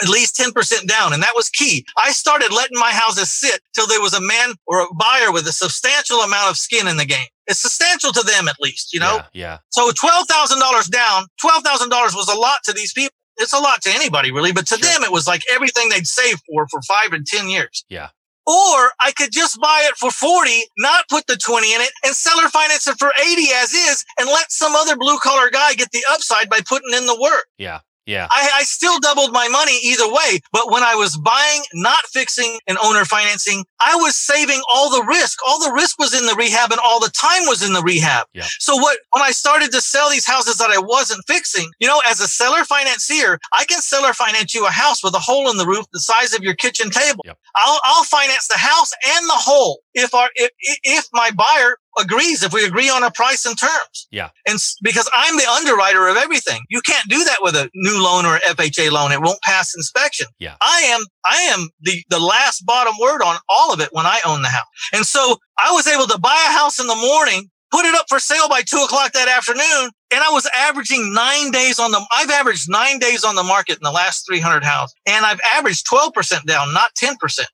[0.00, 1.12] at least 10% down.
[1.12, 1.84] And that was key.
[1.98, 5.46] I started letting my houses sit till there was a man or a buyer with
[5.48, 7.26] a substantial amount of skin in the game.
[7.46, 9.16] It's substantial to them at least, you know?
[9.32, 9.42] Yeah.
[9.52, 9.58] Yeah.
[9.70, 13.14] So $12,000 down, $12,000 was a lot to these people.
[13.38, 14.88] It's a lot to anybody really, but to Sure.
[14.88, 17.84] them, it was like everything they'd saved for for five and 10 years.
[17.88, 18.10] Yeah.
[18.46, 22.14] Or I could just buy it for 40, not put the 20 in it and
[22.14, 25.90] seller finance it for 80 as is and let some other blue collar guy get
[25.92, 27.46] the upside by putting in the work.
[27.58, 27.80] Yeah.
[28.06, 28.26] Yeah.
[28.30, 30.40] I, I still doubled my money either way.
[30.52, 35.04] But when I was buying, not fixing and owner financing, I was saving all the
[35.06, 35.38] risk.
[35.46, 38.26] All the risk was in the rehab and all the time was in the rehab.
[38.34, 38.46] Yeah.
[38.58, 42.00] So what, when I started to sell these houses that I wasn't fixing, you know,
[42.08, 45.56] as a seller financier, I can seller finance you a house with a hole in
[45.56, 47.22] the roof the size of your kitchen table.
[47.24, 47.38] Yep.
[47.56, 50.50] I'll, I'll finance the house and the hole if our, if,
[50.82, 54.08] if my buyer agrees, if we agree on a price and terms.
[54.10, 54.30] Yeah.
[54.46, 58.24] And because I'm the underwriter of everything, you can't do that with a new loan
[58.24, 59.12] or FHA loan.
[59.12, 60.26] It won't pass inspection.
[60.38, 60.56] Yeah.
[60.60, 64.20] I am, I am the, the last bottom word on all of it when I
[64.26, 64.64] own the house.
[64.92, 68.06] And so I was able to buy a house in the morning, put it up
[68.08, 69.90] for sale by two o'clock that afternoon.
[70.10, 73.76] And I was averaging nine days on the, I've averaged nine days on the market
[73.76, 77.44] in the last 300 houses and I've averaged 12% down, not 10%.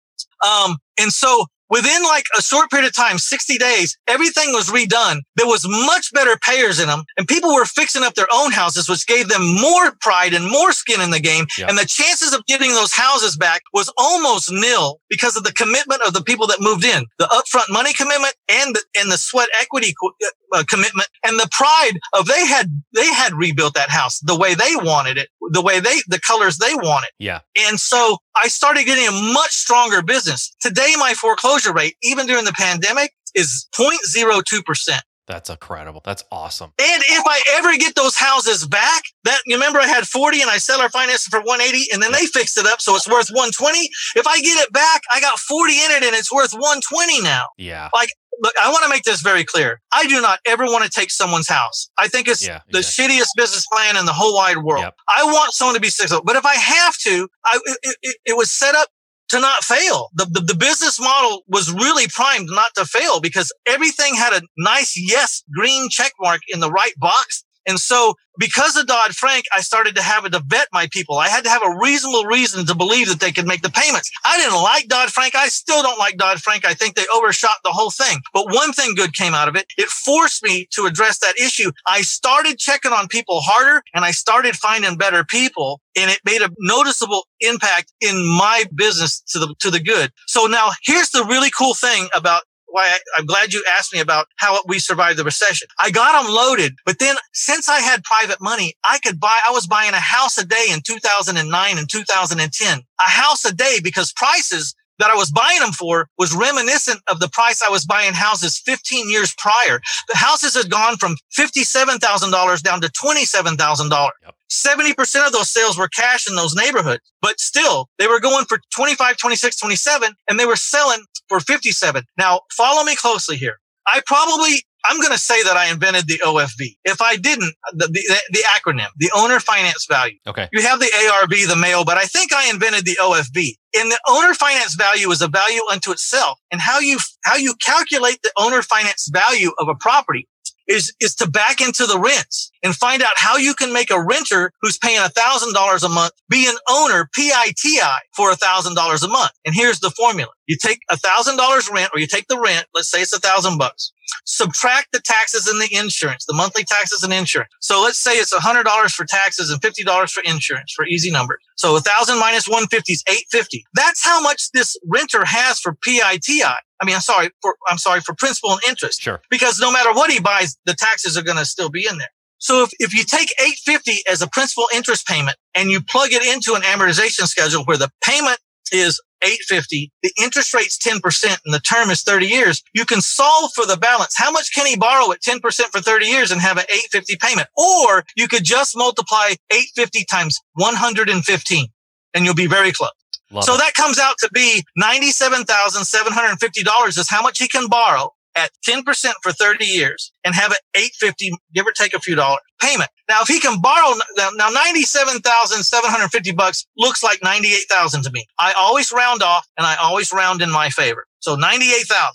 [0.47, 5.21] Um, and so within like a short period of time, 60 days, everything was redone.
[5.37, 8.89] There was much better payers in them and people were fixing up their own houses,
[8.89, 11.47] which gave them more pride and more skin in the game.
[11.59, 11.67] Yeah.
[11.69, 16.03] And the chances of getting those houses back was almost nil because of the commitment
[16.07, 19.49] of the people that moved in, the upfront money commitment and the, and the sweat
[19.61, 20.13] equity co-
[20.53, 24.55] uh, commitment and the pride of they had, they had rebuilt that house the way
[24.55, 27.11] they wanted it, the way they, the colors they wanted.
[27.19, 27.41] Yeah.
[27.57, 30.55] And so I started getting a much stronger business.
[30.61, 35.01] Today, my foreclosure rate, even during the pandemic, is 0.02%.
[35.29, 36.01] That's incredible.
[36.03, 36.73] That's awesome.
[36.81, 40.51] And if I ever get those houses back, that you remember I had 40 and
[40.51, 43.29] I sell our finance for 180 and then they fixed it up so it's worth
[43.29, 43.79] 120.
[44.17, 47.45] If I get it back, I got 40 in it and it's worth 120 now.
[47.59, 47.91] Yeah.
[48.41, 49.81] Look, I want to make this very clear.
[49.93, 51.91] I do not ever want to take someone's house.
[51.99, 53.17] I think it's Yeah, the exactly.
[53.17, 54.83] shittiest business plan in the whole wide world.
[54.85, 54.95] Yep.
[55.09, 58.37] I want someone to be successful, but if I have to, I, it, it, it
[58.37, 58.89] was set up
[59.31, 60.09] to not fail.
[60.15, 64.43] The, the, the business model was really primed not to fail because everything had a
[64.57, 67.45] nice yes green check mark in the right box.
[67.69, 71.19] And so because of Dodd Frank, I started to have to vet my people.
[71.19, 74.11] I had to have a reasonable reason to believe that they could make the payments.
[74.25, 75.35] I didn't like Dodd Frank.
[75.35, 76.65] I still don't like Dodd Frank.
[76.65, 78.21] I think they overshot the whole thing.
[78.33, 79.67] But one thing good came out of it.
[79.77, 81.71] It forced me to address that issue.
[81.87, 86.43] I started checking on people harder and I started finding better people and it made
[86.43, 90.13] a noticeable impact in my business to the, to the good.
[90.27, 92.43] So now here's the really cool thing about
[92.79, 95.67] why I, am glad you asked me about how we survived the recession.
[95.81, 99.51] I got them loaded, but then since I had private money, I could buy, I
[99.51, 104.13] was buying a house a day in 2009 and 2010, a house a day because
[104.13, 108.15] prices that I was buying them for was reminiscent of the price I was buying
[108.15, 109.81] houses 15 years prior.
[110.09, 113.91] The houses had gone from $57,000 down to $27,000.
[113.91, 114.35] Yep.
[114.51, 118.59] 70% of those sales were cash in those neighborhoods, but still they were going for
[118.75, 122.05] 25, 26, 27 and they were selling for 57.
[122.17, 123.59] Now follow me closely here.
[123.87, 126.77] I probably I'm going to say that I invented the OFV.
[126.85, 130.17] If I didn't, the, the, the, acronym, the owner finance value.
[130.27, 130.49] Okay.
[130.53, 133.55] You have the ARV, the mail, but I think I invented the OFV.
[133.77, 136.39] And the owner finance value is a value unto itself.
[136.53, 140.29] And how you, how you calculate the owner finance value of a property
[140.69, 144.03] is, is to back into the rents and find out how you can make a
[144.03, 147.81] renter who's paying a thousand dollars a month be an owner PITI
[148.15, 149.33] for a thousand dollars a month.
[149.45, 150.31] And here's the formula.
[150.47, 152.67] You take a thousand dollars rent or you take the rent.
[152.75, 153.93] Let's say it's a thousand bucks.
[154.25, 157.51] Subtract the taxes and the insurance, the monthly taxes and insurance.
[157.61, 160.87] So let's say it's a hundred dollars for taxes and fifty dollars for insurance for
[160.87, 161.39] easy numbers.
[161.57, 163.65] So a thousand minus one fifty is eight fifty.
[163.75, 166.43] That's how much this renter has for PITI.
[166.81, 169.01] I mean, I'm sorry for, I'm sorry for principal and interest.
[169.01, 169.21] Sure.
[169.31, 172.11] Because no matter what he buys, the taxes are going to still be in there.
[172.39, 176.25] So if, if you take 850 as a principal interest payment and you plug it
[176.25, 178.39] into an amortization schedule where the payment
[178.71, 183.53] is 850, the interest rate's 10% and the term is 30 years, you can solve
[183.55, 184.15] for the balance.
[184.17, 187.49] How much can he borrow at 10% for 30 years and have an 850 payment?
[187.57, 191.67] Or you could just multiply 850 times 115
[192.15, 192.91] and you'll be very close.
[193.31, 193.59] Love so it.
[193.59, 198.83] that comes out to be $97,750 is how much he can borrow at 10%
[199.23, 202.91] for 30 years and have an 850, give or take a few dollars payment.
[203.09, 208.27] Now, if he can borrow now 97,750 bucks looks like 98,000 to me.
[208.39, 211.07] I always round off and I always round in my favor.
[211.21, 212.15] So 98,000.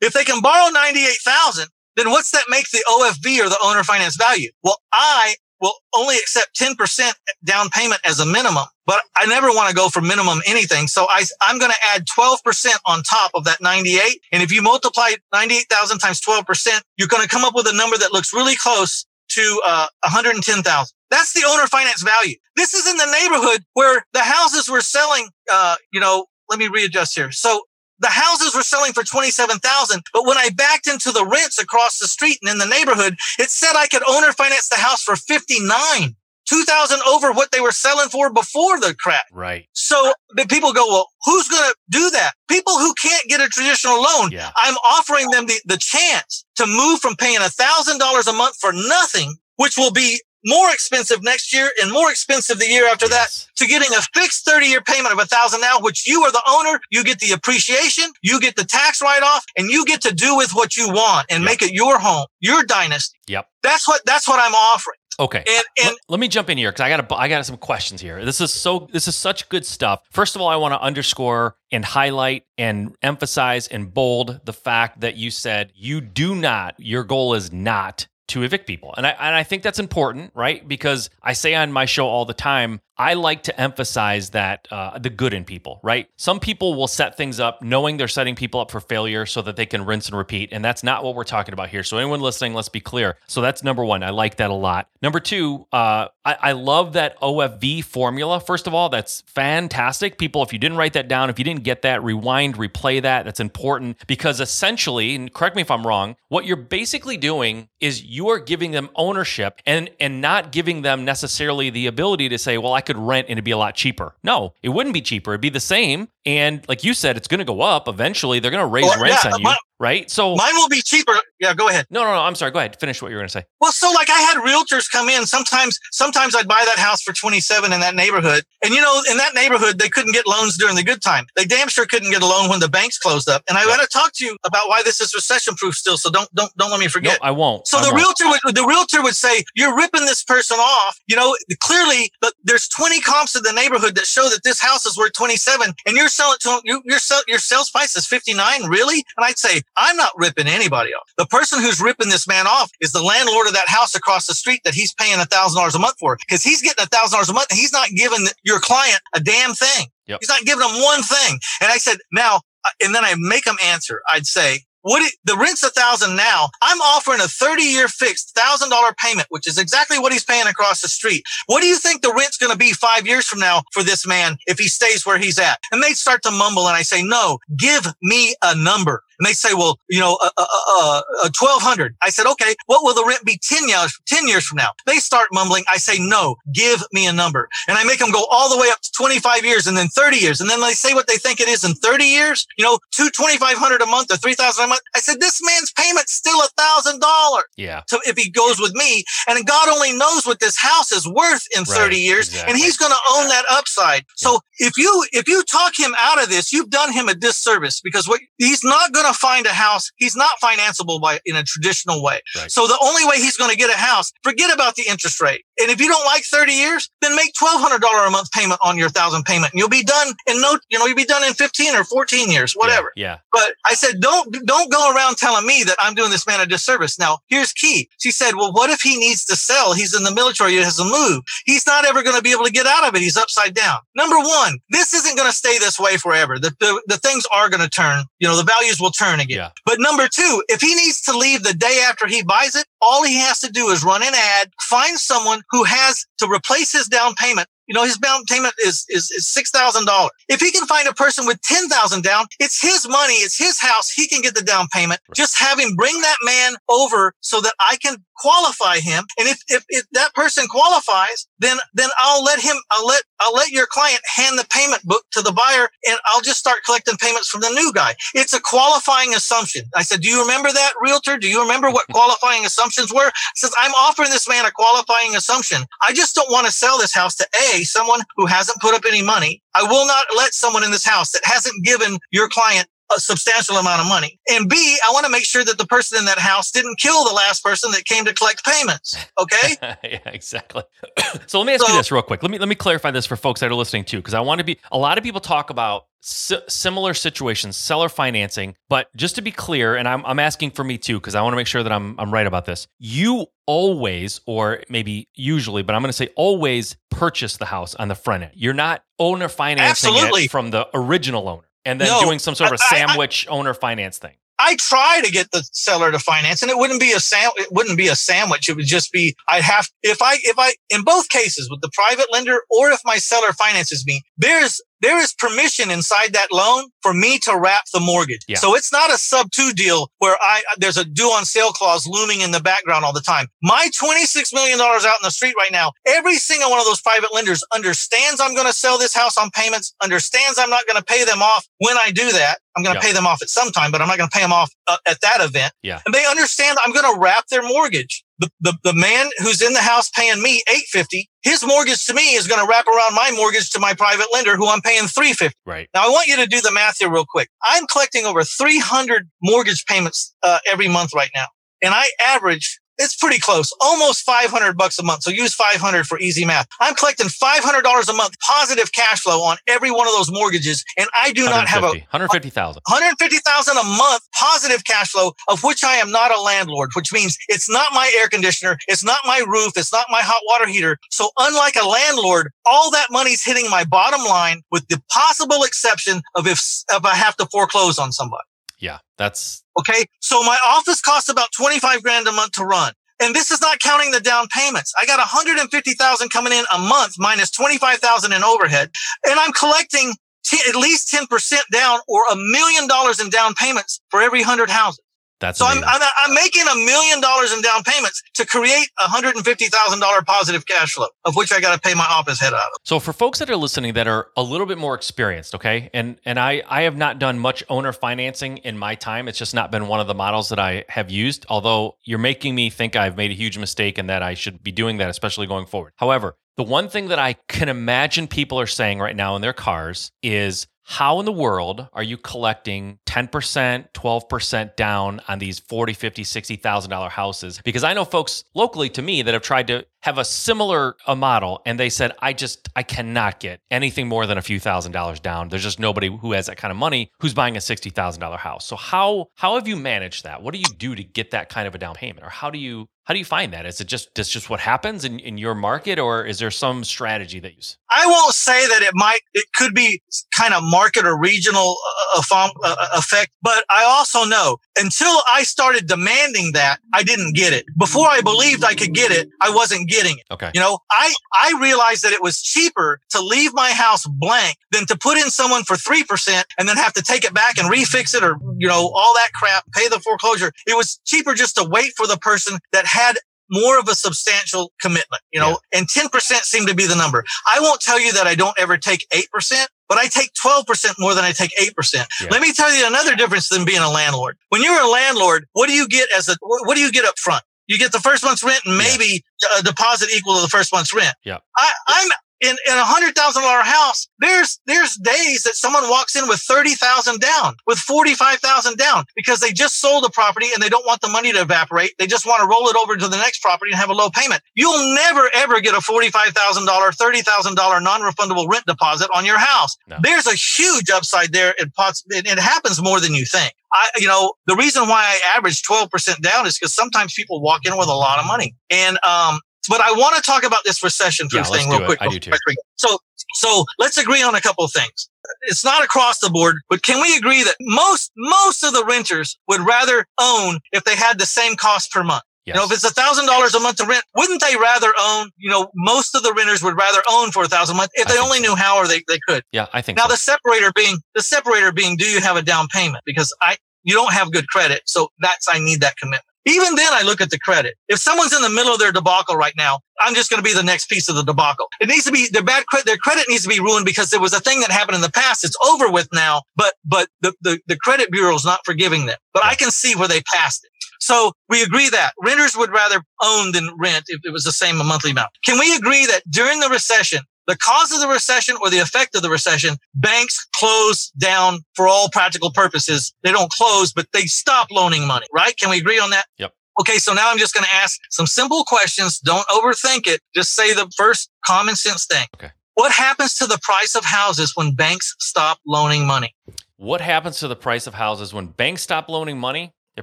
[0.00, 4.16] If they can borrow 98,000, then what's that make the OFV or the owner finance
[4.16, 4.50] value?
[4.62, 7.12] Well, I will only accept 10%
[7.44, 10.86] down payment as a minimum, but I never want to go for minimum anything.
[10.86, 12.38] So I, I'm going to add 12%
[12.86, 14.20] on top of that 98.
[14.32, 17.98] And if you multiply 98,000 times 12%, you're going to come up with a number
[17.98, 20.96] that looks really close to uh, 110,000.
[21.10, 22.36] That's the owner finance value.
[22.56, 26.68] This is in the neighborhood where the houses were selling, uh, you know, let me
[26.68, 27.32] readjust here.
[27.32, 27.62] So
[28.00, 30.02] the houses were selling for 27,000.
[30.12, 33.50] But when I backed into the rents across the street and in the neighborhood, it
[33.50, 36.16] said I could owner finance the house for 59.
[36.50, 39.22] 2000 over what they were selling for before the crash.
[39.32, 39.68] Right.
[39.72, 42.32] So the people go, well, who's going to do that?
[42.48, 44.32] People who can't get a traditional loan.
[44.32, 44.50] Yeah.
[44.56, 48.56] I'm offering them the, the chance to move from paying a thousand dollars a month
[48.60, 53.06] for nothing, which will be more expensive next year and more expensive the year after
[53.06, 53.46] yes.
[53.46, 56.32] that to getting a fixed 30 year payment of a thousand now, which you are
[56.32, 56.80] the owner.
[56.90, 60.36] You get the appreciation, you get the tax write off and you get to do
[60.36, 61.50] with what you want and yep.
[61.50, 63.18] make it your home, your dynasty.
[63.28, 63.46] Yep.
[63.62, 64.96] That's what, that's what I'm offering.
[65.20, 65.44] Okay.
[65.46, 68.00] And, and let, let, me jump in here because I got I got some questions
[68.00, 68.24] here.
[68.24, 70.02] This is so this is such good stuff.
[70.10, 75.00] First of all, I want to underscore and highlight and emphasize and bold the fact
[75.00, 76.74] that you said you do not.
[76.78, 78.94] Your goal is not to evict people.
[78.96, 80.66] And I, and I think that's important, right?
[80.66, 84.98] Because I say on my show all the time, I like to emphasize that uh,
[84.98, 86.10] the good in people, right?
[86.16, 89.56] Some people will set things up knowing they're setting people up for failure so that
[89.56, 90.50] they can rinse and repeat.
[90.52, 91.82] And that's not what we're talking about here.
[91.82, 93.16] So, anyone listening, let's be clear.
[93.26, 94.02] So, that's number one.
[94.02, 94.90] I like that a lot.
[95.00, 98.38] Number two, uh, I, I love that OFV formula.
[98.38, 100.18] First of all, that's fantastic.
[100.18, 103.24] People, if you didn't write that down, if you didn't get that, rewind, replay that.
[103.24, 108.04] That's important because essentially, and correct me if I'm wrong, what you're basically doing is
[108.04, 112.58] you are giving them ownership and, and not giving them necessarily the ability to say,
[112.58, 114.14] well, I could rent and it'd be a lot cheaper.
[114.24, 115.32] No, it wouldn't be cheaper.
[115.32, 116.08] It'd be the same.
[116.26, 118.40] And like you said, it's going to go up eventually.
[118.40, 119.44] They're going to raise well, rents yeah, on you.
[119.44, 120.08] My, right?
[120.10, 121.14] So mine will be cheaper.
[121.40, 121.86] Yeah, go ahead.
[121.90, 122.20] No, no, no.
[122.20, 122.52] I'm sorry.
[122.52, 122.78] Go ahead.
[122.78, 123.44] Finish what you were going to say.
[123.60, 125.26] Well, so like I had realtors come in.
[125.26, 128.44] Sometimes, sometimes I'd buy that house for 27 in that neighborhood.
[128.62, 131.24] And you know, in that neighborhood, they couldn't get loans during the good time.
[131.34, 133.42] They damn sure couldn't get a loan when the banks closed up.
[133.48, 133.70] And I yep.
[133.70, 135.96] want to talk to you about why this is recession proof still.
[135.96, 137.18] So don't, don't, don't let me forget.
[137.20, 137.66] No, I won't.
[137.66, 141.00] So I'm the realtor would, the realtor would say, you're ripping this person off.
[141.08, 144.84] You know, clearly but there's 20 comps in the neighborhood that show that this house
[144.84, 148.66] is worth 27 and you're selling to, you, your, your sales price is 59.
[148.66, 149.04] Really?
[149.16, 151.10] And I'd say, I'm not ripping anybody off.
[151.16, 154.34] The person who's ripping this man off is the landlord of that house across the
[154.34, 157.16] street that he's paying a thousand dollars a month for because he's getting a thousand
[157.16, 159.86] dollars a month and he's not giving your client a damn thing.
[160.06, 160.18] Yep.
[160.20, 161.38] He's not giving them one thing.
[161.60, 162.40] And I said, now,
[162.82, 164.02] and then I make them answer.
[164.10, 166.48] I'd say, what it, the rent's a thousand now.
[166.62, 170.46] I'm offering a 30 year fixed thousand dollar payment, which is exactly what he's paying
[170.46, 171.22] across the street.
[171.46, 174.06] What do you think the rent's going to be five years from now for this
[174.06, 175.58] man if he stays where he's at?
[175.70, 179.02] And they start to mumble and I say, no, give me a number.
[179.20, 180.46] And they say, well, you know, uh, uh,
[180.80, 181.94] uh, uh, 1200.
[182.00, 184.70] I said, okay, what will the rent be 10 years, 10 years from now?
[184.86, 185.64] They start mumbling.
[185.68, 187.46] I say, no, give me a number.
[187.68, 190.16] And I make them go all the way up to 25 years and then 30
[190.16, 190.40] years.
[190.40, 193.10] And then they say what they think it is in 30 years, you know, two
[193.10, 194.80] 2500 a month or 3000 a month.
[194.96, 197.44] I said, this man's payment's still a thousand dollars.
[197.58, 197.82] Yeah.
[197.88, 201.44] So if he goes with me and God only knows what this house is worth
[201.54, 202.52] in right, 30 years exactly.
[202.52, 204.00] and he's going to own that upside.
[204.00, 204.30] Yeah.
[204.30, 207.80] So if you, if you talk him out of this, you've done him a disservice
[207.82, 209.90] because what he's not going to find a house.
[209.96, 212.20] He's not financeable by in a traditional way.
[212.36, 212.50] Right.
[212.50, 215.44] So the only way he's going to get a house, forget about the interest rate.
[215.60, 218.88] And if you don't like 30 years, then make $1,200 a month payment on your
[218.88, 221.74] thousand payment and you'll be done in no, you know, you'll be done in 15
[221.74, 222.92] or 14 years, whatever.
[222.96, 223.18] Yeah, yeah.
[223.32, 226.46] But I said, don't, don't go around telling me that I'm doing this man a
[226.46, 226.98] disservice.
[226.98, 227.88] Now here's key.
[227.98, 229.74] She said, well, what if he needs to sell?
[229.74, 230.52] He's in the military.
[230.52, 231.22] He has to move.
[231.44, 233.00] He's not ever going to be able to get out of it.
[233.02, 233.78] He's upside down.
[233.94, 236.38] Number one, this isn't going to stay this way forever.
[236.38, 239.38] The, the, the things are going to turn, you know, the values will turn again.
[239.38, 239.50] Yeah.
[239.64, 243.04] But number two, if he needs to leave the day after he buys it, all
[243.04, 246.86] he has to do is run an ad, find someone who has to replace his
[246.86, 250.08] down payment you know, his down payment is, is, is $6,000.
[250.28, 253.14] If he can find a person with 10,000 down, it's his money.
[253.14, 253.88] It's his house.
[253.88, 255.00] He can get the down payment.
[255.08, 255.14] Right.
[255.14, 259.04] Just have him bring that man over so that I can qualify him.
[259.20, 263.34] And if, if, if that person qualifies, then, then I'll let him, I'll let, I'll
[263.34, 266.96] let your client hand the payment book to the buyer and I'll just start collecting
[266.96, 267.94] payments from the new guy.
[268.14, 269.62] It's a qualifying assumption.
[269.74, 271.18] I said, do you remember that realtor?
[271.18, 273.10] Do you remember what qualifying assumptions were?
[273.34, 275.62] Says I'm offering this man a qualifying assumption.
[275.86, 278.82] I just don't want to sell this house to A, someone who hasn't put up
[278.86, 279.42] any money.
[279.54, 283.56] I will not let someone in this house that hasn't given your client a substantial
[283.56, 284.18] amount of money.
[284.30, 287.04] And B, I want to make sure that the person in that house didn't kill
[287.04, 288.96] the last person that came to collect payments.
[289.20, 289.56] Okay.
[289.84, 290.62] yeah, exactly.
[291.26, 292.22] so let me ask so, you this real quick.
[292.22, 294.38] Let me let me clarify this for folks that are listening too, because I want
[294.40, 294.58] to be.
[294.72, 299.76] A lot of people talk about similar situations, seller financing, but just to be clear,
[299.76, 301.98] and I'm I'm asking for me too, because I want to make sure that I'm
[301.98, 302.66] I'm right about this.
[302.78, 307.88] You always, or maybe usually, but I'm going to say always purchase the house on
[307.88, 308.32] the front end.
[308.34, 310.24] You're not owner financing Absolutely.
[310.24, 313.32] it from the original owner and then no, doing some sort of I, sandwich I,
[313.32, 314.14] owner finance thing.
[314.38, 317.52] I try to get the seller to finance, and it wouldn't be a sam- it
[317.52, 318.48] wouldn't be a sandwich.
[318.48, 321.70] It would just be I'd have if I if I in both cases with the
[321.74, 326.66] private lender or if my seller finances me, there's there is permission inside that loan
[326.82, 328.20] for me to wrap the mortgage.
[328.28, 328.38] Yeah.
[328.38, 331.86] So it's not a sub two deal where I, there's a due on sale clause
[331.86, 333.26] looming in the background all the time.
[333.42, 337.12] My $26 million out in the street right now, every single one of those private
[337.14, 340.84] lenders understands I'm going to sell this house on payments, understands I'm not going to
[340.84, 342.38] pay them off when I do that.
[342.56, 342.88] I'm going to yeah.
[342.88, 344.76] pay them off at some time, but I'm not going to pay them off uh,
[344.88, 345.52] at that event.
[345.62, 345.80] Yeah.
[345.86, 349.52] And they understand I'm going to wrap their mortgage the, the, the man who's in
[349.52, 353.10] the house paying me 850 his mortgage to me is going to wrap around my
[353.16, 355.68] mortgage to my private lender who i'm paying 350 right.
[355.74, 357.28] Now i want you to do the math here real quick.
[357.42, 361.26] I'm collecting over 300 mortgage payments uh, every month right now.
[361.62, 365.02] And i average it's pretty close, almost 500 bucks a month.
[365.02, 366.48] So use 500 for easy math.
[366.60, 370.64] I'm collecting $500 a month positive cash flow on every one of those mortgages.
[370.76, 375.62] And I do not have a 150,000, 150,000 a month positive cash flow of which
[375.62, 378.56] I am not a landlord, which means it's not my air conditioner.
[378.66, 379.52] It's not my roof.
[379.56, 380.78] It's not my hot water heater.
[380.90, 386.00] So unlike a landlord, all that money's hitting my bottom line with the possible exception
[386.14, 386.40] of if,
[386.70, 388.24] if I have to foreclose on somebody.
[388.58, 389.86] Yeah, that's okay.
[390.00, 392.72] So my office costs about 25 grand a month to run.
[393.02, 394.74] And this is not counting the down payments.
[394.80, 398.70] I got 150,000 coming in a month minus 25,000 in overhead.
[399.06, 399.94] And I'm collecting
[400.24, 404.50] t- at least 10% down or a million dollars in down payments for every hundred
[404.50, 404.84] houses.
[405.20, 408.88] That's so I'm, I'm, I'm, making a million dollars in down payments to create a
[408.88, 411.86] hundred and fifty thousand dollar positive cash flow, of which I got to pay my
[411.88, 412.58] office head out of.
[412.64, 416.00] So for folks that are listening that are a little bit more experienced, okay, and
[416.04, 419.08] and I I have not done much owner financing in my time.
[419.08, 421.26] It's just not been one of the models that I have used.
[421.28, 424.52] Although you're making me think I've made a huge mistake and that I should be
[424.52, 425.72] doing that, especially going forward.
[425.76, 429.34] However, the one thing that I can imagine people are saying right now in their
[429.34, 435.72] cars is how in the world are you collecting 10%, 12% down on these 40,
[435.72, 437.40] 50, 60,000 dollar houses?
[437.44, 440.94] Because I know folks locally to me that have tried to have a similar a
[440.94, 444.72] model and they said, I just I cannot get anything more than a few thousand
[444.72, 445.28] dollars down.
[445.28, 448.18] There's just nobody who has that kind of money who's buying a sixty thousand dollar
[448.18, 448.46] house.
[448.46, 450.22] So how how have you managed that?
[450.22, 452.04] What do you do to get that kind of a down payment?
[452.04, 453.46] Or how do you how do you find that?
[453.46, 456.64] Is it just that's just what happens in, in your market, or is there some
[456.64, 457.56] strategy that you use?
[457.70, 458.98] I won't say that it might.
[459.14, 459.80] It could be
[460.18, 461.56] kind of market or regional
[461.94, 467.14] uh, uh, uh, effect, but I also know until I started demanding that, I didn't
[467.14, 467.44] get it.
[467.56, 470.04] Before I believed I could get it, I wasn't getting it.
[470.10, 470.30] Okay.
[470.34, 474.66] You know, I I realized that it was cheaper to leave my house blank than
[474.66, 477.50] to put in someone for three percent and then have to take it back and
[477.50, 480.32] refix it or you know all that crap, pay the foreclosure.
[480.46, 482.96] It was cheaper just to wait for the person that had
[483.30, 485.60] more of a substantial commitment, you know, yeah.
[485.60, 485.90] and 10%
[486.22, 487.04] seem to be the number.
[487.32, 490.94] I won't tell you that I don't ever take 8%, but I take 12% more
[490.94, 491.74] than I take 8%.
[491.74, 492.08] Yeah.
[492.10, 494.18] Let me tell you another difference than being a landlord.
[494.30, 496.98] When you're a landlord, what do you get as a, what do you get up
[496.98, 497.22] front?
[497.50, 499.40] You get the first month's rent and maybe yeah.
[499.40, 500.94] a deposit equal to the first month's rent.
[501.04, 501.18] Yeah.
[501.36, 501.88] I, I'm
[502.20, 506.20] in, in a hundred thousand dollar house, there's, there's days that someone walks in with
[506.20, 510.80] 30,000 down, with 45,000 down because they just sold a property and they don't want
[510.80, 511.72] the money to evaporate.
[511.78, 513.90] They just want to roll it over to the next property and have a low
[513.90, 514.22] payment.
[514.34, 516.12] You'll never ever get a $45,000,
[516.46, 519.56] $30,000 non-refundable rent deposit on your house.
[519.66, 519.78] No.
[519.82, 521.34] There's a huge upside there.
[521.38, 521.50] It,
[521.88, 523.32] it happens more than you think.
[523.52, 527.46] I, you know, the reason why I average 12% down is because sometimes people walk
[527.46, 528.36] in with a lot of money.
[528.48, 531.82] And, um, but I want to talk about this recession yeah, thing real quick.
[531.82, 532.12] I do too.
[532.54, 532.78] So,
[533.14, 534.88] so let's agree on a couple of things.
[535.22, 539.18] It's not across the board, but can we agree that most, most of the renters
[539.26, 542.04] would rather own if they had the same cost per month?
[542.26, 542.34] Yes.
[542.34, 545.10] You know, if it's a thousand dollars a month to rent, wouldn't they rather own,
[545.16, 547.88] you know, most of the renters would rather own for a thousand a month if
[547.88, 548.22] they only so.
[548.22, 549.24] knew how or they, they could.
[549.32, 549.94] Yeah, I think now so.
[549.94, 552.84] the separator being, the separator being, do you have a down payment?
[552.86, 554.62] Because I, you don't have good credit.
[554.66, 556.04] So that's, I need that commitment.
[556.26, 557.56] Even then, I look at the credit.
[557.68, 560.34] If someone's in the middle of their debacle right now, I'm just going to be
[560.34, 561.46] the next piece of the debacle.
[561.60, 562.66] It needs to be their bad credit.
[562.66, 564.90] Their credit needs to be ruined because there was a thing that happened in the
[564.92, 565.24] past.
[565.24, 568.98] It's over with now, but but the the, the credit bureau is not forgiving them.
[569.14, 570.50] But I can see where they passed it.
[570.80, 574.56] So we agree that renters would rather own than rent if it was the same
[574.58, 575.10] monthly amount.
[575.24, 577.00] Can we agree that during the recession,
[577.30, 581.68] the cause of the recession or the effect of the recession, banks close down for
[581.68, 582.92] all practical purposes.
[583.04, 585.36] They don't close, but they stop loaning money, right?
[585.36, 586.06] Can we agree on that?
[586.18, 586.34] Yep.
[586.60, 588.98] Okay, so now I'm just going to ask some simple questions.
[588.98, 590.00] Don't overthink it.
[590.12, 592.06] Just say the first common sense thing.
[592.16, 592.32] Okay.
[592.54, 596.14] What happens to the price of houses when banks stop loaning money?
[596.56, 599.52] What happens to the price of houses when banks stop loaning money?
[599.76, 599.82] They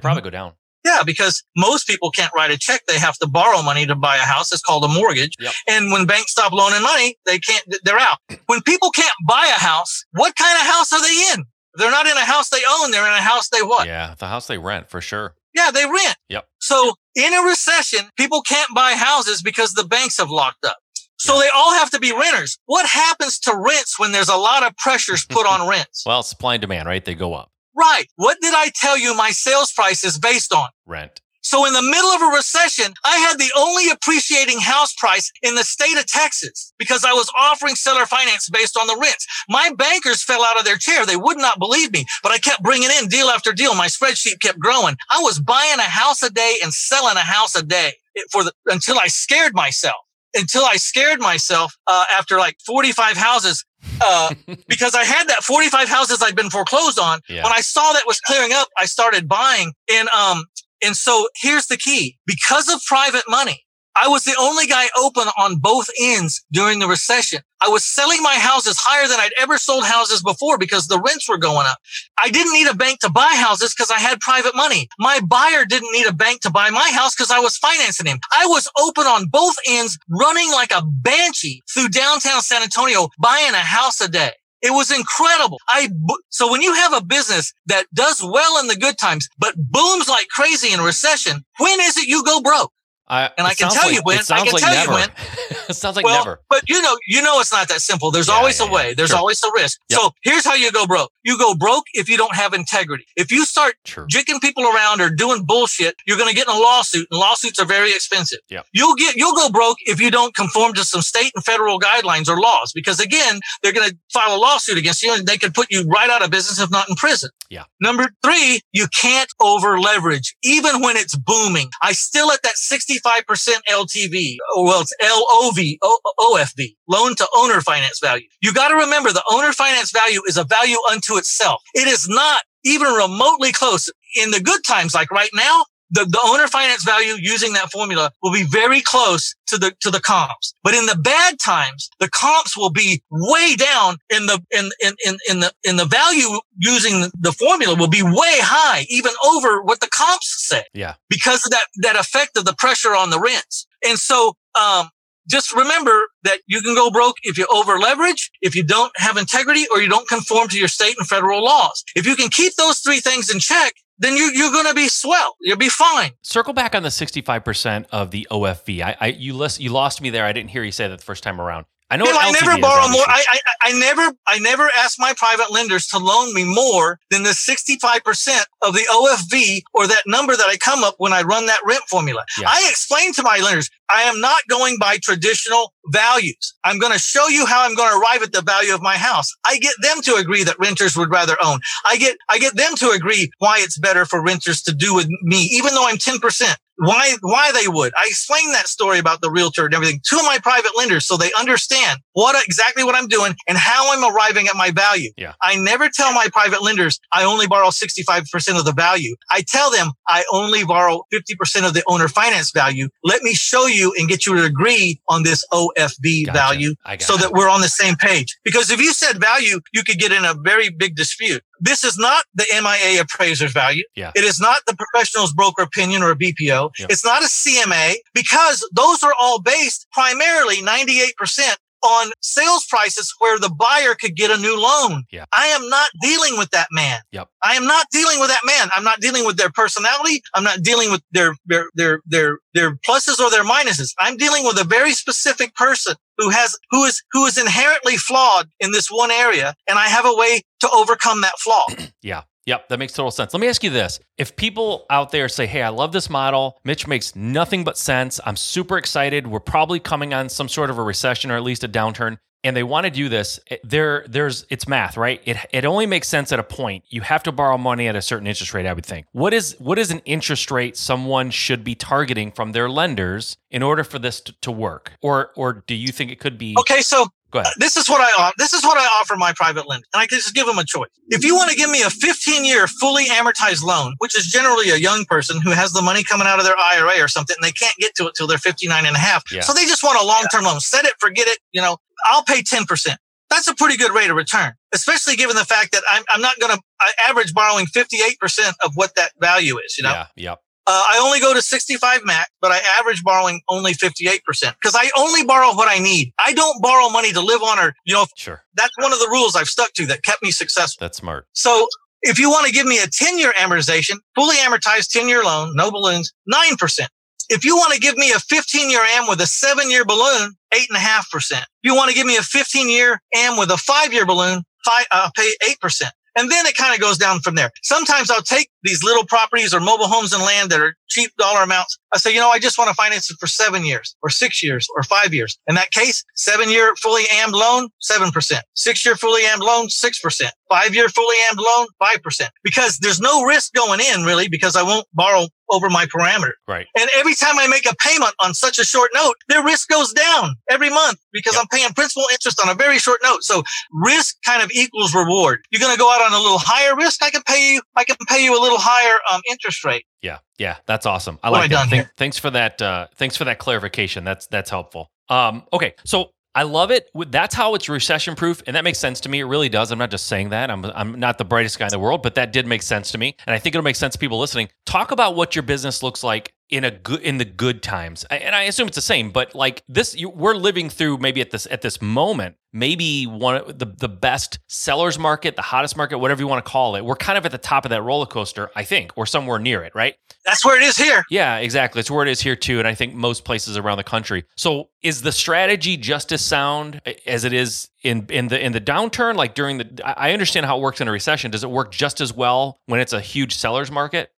[0.00, 0.26] probably mm-hmm.
[0.26, 0.52] go down.
[0.88, 2.82] Yeah, because most people can't write a check.
[2.86, 4.52] They have to borrow money to buy a house.
[4.52, 5.34] It's called a mortgage.
[5.38, 5.52] Yep.
[5.68, 8.18] And when banks stop loaning money, they can't, they're out.
[8.46, 11.44] When people can't buy a house, what kind of house are they in?
[11.74, 12.90] They're not in a house they own.
[12.90, 13.86] They're in a house they what?
[13.86, 15.34] Yeah, the house they rent for sure.
[15.54, 16.16] Yeah, they rent.
[16.28, 16.46] Yep.
[16.58, 20.78] So in a recession, people can't buy houses because the banks have locked up.
[21.18, 21.42] So yeah.
[21.42, 22.58] they all have to be renters.
[22.66, 26.04] What happens to rents when there's a lot of pressures put on rents?
[26.06, 27.04] Well, supply and demand, right?
[27.04, 27.50] They go up.
[27.78, 28.06] Right.
[28.16, 30.68] What did I tell you my sales price is based on?
[30.86, 31.20] Rent.
[31.40, 35.54] So in the middle of a recession, I had the only appreciating house price in
[35.54, 39.26] the state of Texas because I was offering seller finance based on the rents.
[39.48, 41.06] My bankers fell out of their chair.
[41.06, 43.74] They would not believe me, but I kept bringing in deal after deal.
[43.74, 44.96] My spreadsheet kept growing.
[45.10, 47.94] I was buying a house a day and selling a house a day
[48.30, 49.96] for the, until I scared myself
[50.34, 53.64] until I scared myself uh, after like 45 houses
[54.00, 54.34] uh,
[54.68, 57.20] because I had that 45 houses I'd been foreclosed on.
[57.28, 57.44] Yeah.
[57.44, 59.72] When I saw that was clearing up, I started buying.
[59.90, 60.44] And um,
[60.82, 62.18] and so here's the key.
[62.26, 63.64] Because of private money,
[64.00, 67.40] I was the only guy open on both ends during the recession.
[67.60, 71.28] I was selling my houses higher than I'd ever sold houses before because the rents
[71.28, 71.78] were going up.
[72.22, 74.88] I didn't need a bank to buy houses because I had private money.
[75.00, 78.20] My buyer didn't need a bank to buy my house because I was financing him.
[78.32, 83.54] I was open on both ends, running like a banshee through downtown San Antonio, buying
[83.54, 84.30] a house a day.
[84.62, 85.58] It was incredible.
[85.68, 85.88] I,
[86.30, 90.08] so when you have a business that does well in the good times, but booms
[90.08, 92.72] like crazy in recession, when is it you go broke?
[93.10, 94.18] I, and I can tell like, you when.
[94.18, 94.92] I can like tell never.
[94.92, 95.08] you when.
[95.68, 96.40] it sounds like well, never.
[96.48, 98.10] But you know, you know, it's not that simple.
[98.10, 98.88] There's yeah, always yeah, a way.
[98.88, 98.94] yeah.
[98.94, 99.18] There's sure.
[99.18, 99.80] always a risk.
[99.90, 100.00] Yep.
[100.00, 101.10] So here's how you go broke.
[101.24, 103.04] You go broke if you don't have integrity.
[103.16, 104.06] If you start True.
[104.06, 107.58] jicking people around or doing bullshit, you're going to get in a lawsuit, and lawsuits
[107.58, 108.38] are very expensive.
[108.50, 108.66] Yep.
[108.72, 112.28] You'll get you'll go broke if you don't conform to some state and federal guidelines
[112.28, 115.54] or laws, because again, they're going to file a lawsuit against you, and they could
[115.54, 117.30] put you right out of business if not in prison.
[117.50, 117.64] Yeah.
[117.80, 121.70] Number three, you can't over leverage, even when it's booming.
[121.82, 122.56] I still at that
[123.00, 125.78] 65% LTV well, it's LOV,
[126.20, 128.26] OFV, loan to owner finance value.
[128.42, 131.62] You got to remember the owner finance value is a value unto itself.
[131.74, 135.64] It is not even remotely close in the good times, like right now.
[135.90, 139.90] The, the owner finance value using that formula will be very close to the to
[139.90, 140.54] the comps.
[140.62, 144.94] But in the bad times, the comps will be way down in the in in
[145.06, 149.62] in, in the in the value using the formula will be way high, even over
[149.62, 150.64] what the comps say.
[150.74, 150.94] Yeah.
[151.08, 153.66] Because of that that effect of the pressure on the rents.
[153.84, 154.90] And so um
[155.28, 159.18] just remember that you can go broke if you over leverage, if you don't have
[159.18, 161.84] integrity, or you don't conform to your state and federal laws.
[161.94, 164.88] If you can keep those three things in check, then you, you're going to be
[164.88, 165.36] swell.
[165.40, 166.12] You'll be fine.
[166.22, 168.82] Circle back on the 65% of the OFV.
[168.82, 170.24] I, I you list, you lost me there.
[170.24, 171.66] I didn't hear you say that the first time around.
[171.90, 172.04] I know.
[172.04, 173.04] You know I never is, borrow more.
[173.06, 177.22] I, I I never I never ask my private lenders to loan me more than
[177.22, 181.12] the sixty five percent of the OFV or that number that I come up when
[181.12, 182.24] I run that rent formula.
[182.38, 182.48] Yeah.
[182.48, 186.54] I explain to my lenders I am not going by traditional values.
[186.64, 188.96] I'm going to show you how I'm going to arrive at the value of my
[188.96, 189.34] house.
[189.46, 191.60] I get them to agree that renters would rather own.
[191.86, 195.08] I get I get them to agree why it's better for renters to do with
[195.22, 197.92] me, even though I'm ten percent why why they would.
[197.96, 201.32] I explain that story about the realtor and everything to my private lenders so they
[201.38, 205.10] understand what exactly what I'm doing and how I'm arriving at my value.
[205.16, 205.34] Yeah.
[205.42, 209.16] I never tell my private lenders I only borrow 65% of the value.
[209.30, 212.88] I tell them I only borrow 50% of the owner finance value.
[213.04, 216.38] Let me show you and get you to agree on this OFV Gotcha.
[216.38, 217.20] value so it.
[217.20, 218.38] that we're on the same page.
[218.44, 221.42] Because if you said value, you could get in a very big dispute.
[221.60, 223.84] This is not the MAI appraiser's value.
[223.96, 224.12] Yeah.
[224.14, 226.70] It is not the professional's broker opinion or a BPO.
[226.78, 226.86] Yeah.
[226.90, 233.38] It's not a CMA because those are all based primarily 98% on sales prices where
[233.38, 235.04] the buyer could get a new loan.
[235.12, 235.24] Yeah.
[235.36, 237.00] I am not dealing with that man.
[237.12, 237.28] Yep.
[237.42, 238.68] I am not dealing with that man.
[238.74, 240.20] I'm not dealing with their personality.
[240.34, 243.92] I'm not dealing with their, their, their, their, their pluses or their minuses.
[243.98, 248.48] I'm dealing with a very specific person who has, who is, who is inherently flawed
[248.60, 249.54] in this one area.
[249.68, 251.66] And I have a way to overcome that flaw.
[252.00, 252.22] Yeah.
[252.48, 253.34] Yep, that makes total sense.
[253.34, 254.00] Let me ask you this.
[254.16, 258.20] If people out there say, hey, I love this model, Mitch makes nothing but sense.
[258.24, 259.26] I'm super excited.
[259.26, 262.16] We're probably coming on some sort of a recession or at least a downturn.
[262.42, 263.38] And they want to do this.
[263.50, 265.20] Eh, there, there's it's math, right?
[265.26, 266.84] It it only makes sense at a point.
[266.88, 269.06] You have to borrow money at a certain interest rate, I would think.
[269.12, 273.62] What is what is an interest rate someone should be targeting from their lenders in
[273.62, 274.92] order for this to, to work?
[275.02, 276.80] Or or do you think it could be Okay.
[276.80, 277.52] So go ahead.
[277.58, 278.34] this is what I offer.
[278.38, 280.64] This is what I offer my private lender, and I can just give them a
[280.64, 280.88] choice.
[281.08, 284.70] If you want to give me a 15 year fully amortized loan, which is generally
[284.70, 287.46] a young person who has the money coming out of their IRA or something, and
[287.46, 289.24] they can't get to it till they're 59 and a half.
[289.32, 289.42] Yeah.
[289.42, 290.60] So they just want a long term loan.
[290.60, 291.38] Set it, forget it.
[291.52, 292.96] You know, I'll pay 10%.
[293.30, 296.38] That's a pretty good rate of return, especially given the fact that I'm, I'm not
[296.40, 296.62] going to
[297.06, 299.90] average borrowing 58% of what that value is, you know?
[299.90, 300.38] Yeah, yep.
[300.70, 304.20] Uh, I only go to 65 max, but I average borrowing only 58%
[304.60, 306.12] because I only borrow what I need.
[306.18, 308.42] I don't borrow money to live on or, you know, Sure.
[308.54, 310.84] that's one of the rules I've stuck to that kept me successful.
[310.84, 311.26] That's smart.
[311.32, 311.68] So
[312.02, 315.56] if you want to give me a 10 year amortization, fully amortized 10 year loan,
[315.56, 316.86] no balloons, 9%.
[317.30, 320.34] If you want to give me a 15 year am with a seven year balloon,
[320.54, 321.44] eight and a half percent.
[321.62, 324.42] If you want to give me a 15 year am with a five year balloon,
[324.66, 325.30] five, I'll pay
[325.62, 325.90] 8%.
[326.16, 327.50] And then it kind of goes down from there.
[327.62, 331.42] Sometimes I'll take these little properties or mobile homes and land that are cheap dollar
[331.42, 331.78] amounts.
[331.94, 334.42] I say, you know, I just want to finance it for seven years or six
[334.42, 335.38] years or five years.
[335.46, 338.40] In that case, seven year fully ammed loan, 7%.
[338.54, 340.22] Six year fully ammed loan, 6%.
[340.50, 342.28] Five year fully ammed loan, 5%.
[342.42, 346.32] Because there's no risk going in really because I won't borrow over my parameter.
[346.46, 346.66] Right.
[346.78, 349.92] And every time I make a payment on such a short note, their risk goes
[349.92, 351.42] down every month because Yep.
[351.42, 353.22] I'm paying principal interest on a very short note.
[353.22, 353.42] So
[353.72, 355.40] risk kind of equals reward.
[355.50, 357.02] You're going to go out on a little higher risk.
[357.02, 359.84] I can pay you, I can pay you a little higher um, interest rate.
[360.02, 361.18] Yeah, yeah, that's awesome.
[361.22, 361.68] I What like that.
[361.68, 361.90] here?
[361.96, 362.60] Thanks for that.
[362.62, 364.04] Uh, thanks for that clarification.
[364.04, 364.90] That's that's helpful.
[365.08, 366.88] Um, okay, so I love it.
[366.94, 369.20] That's how it's recession proof, and that makes sense to me.
[369.20, 369.72] It really does.
[369.72, 370.50] I'm not just saying that.
[370.50, 372.98] I'm I'm not the brightest guy in the world, but that did make sense to
[372.98, 374.48] me, and I think it'll make sense to people listening.
[374.66, 378.34] Talk about what your business looks like in a good in the good times, and
[378.34, 379.10] I assume it's the same.
[379.10, 383.36] But like this, you, we're living through maybe at this at this moment, maybe one
[383.36, 386.84] of the the best sellers market, the hottest market, whatever you want to call it.
[386.84, 389.62] We're kind of at the top of that roller coaster, I think, or somewhere near
[389.62, 389.94] it, right?
[390.24, 391.04] That's where it is here.
[391.10, 391.80] Yeah, exactly.
[391.80, 394.24] It's where it is here too, and I think most places around the country.
[394.36, 398.60] So, is the strategy just as sound as it is in in the in the
[398.60, 399.16] downturn?
[399.16, 401.30] Like during the, I I understand how it works in a recession.
[401.30, 404.10] Does it work just as well when it's a huge seller's market?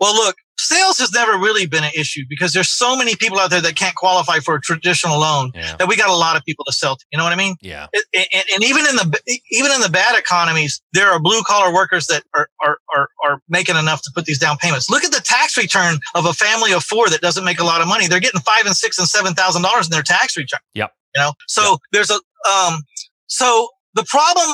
[0.00, 3.50] Well, look, sales has never really been an issue because there's so many people out
[3.50, 6.44] there that can't qualify for a traditional loan Yeah, that we got a lot of
[6.44, 7.04] people to sell to.
[7.12, 7.56] You know what I mean?
[7.60, 9.20] yeah, It- and, and even in the
[9.50, 13.40] even in the bad economies, there are blue collar workers that are, are are are
[13.48, 14.90] making enough to put these down payments.
[14.90, 17.80] Look at the tax return of a family of four that doesn't make a lot
[17.80, 18.08] of money.
[18.08, 20.60] They're getting five and six and seven thousand dollars in their tax return.
[20.74, 20.92] Yep.
[21.16, 22.18] You know, so there's a
[22.50, 22.82] um.
[23.26, 24.48] So the problem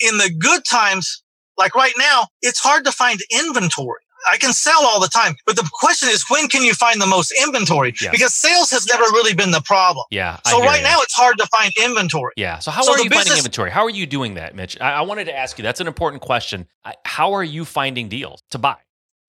[0.00, 1.22] in the good times,
[1.58, 4.00] like right now, it's hard to find inventory.
[4.30, 5.36] I can sell all the time.
[5.46, 7.92] But the question is, when can you find the most inventory?
[8.10, 10.04] Because sales has never really been the problem.
[10.10, 10.38] Yeah.
[10.44, 10.84] I So right you.
[10.84, 12.32] now it's hard to find inventory.
[12.36, 12.58] Yeah.
[12.58, 13.70] So how So are you finding inventory?
[13.70, 14.80] How are you doing that, Mitch?
[14.80, 15.62] I, I wanted to ask you.
[15.62, 16.66] That's an important question.
[17.04, 18.76] How are you finding deals to buy?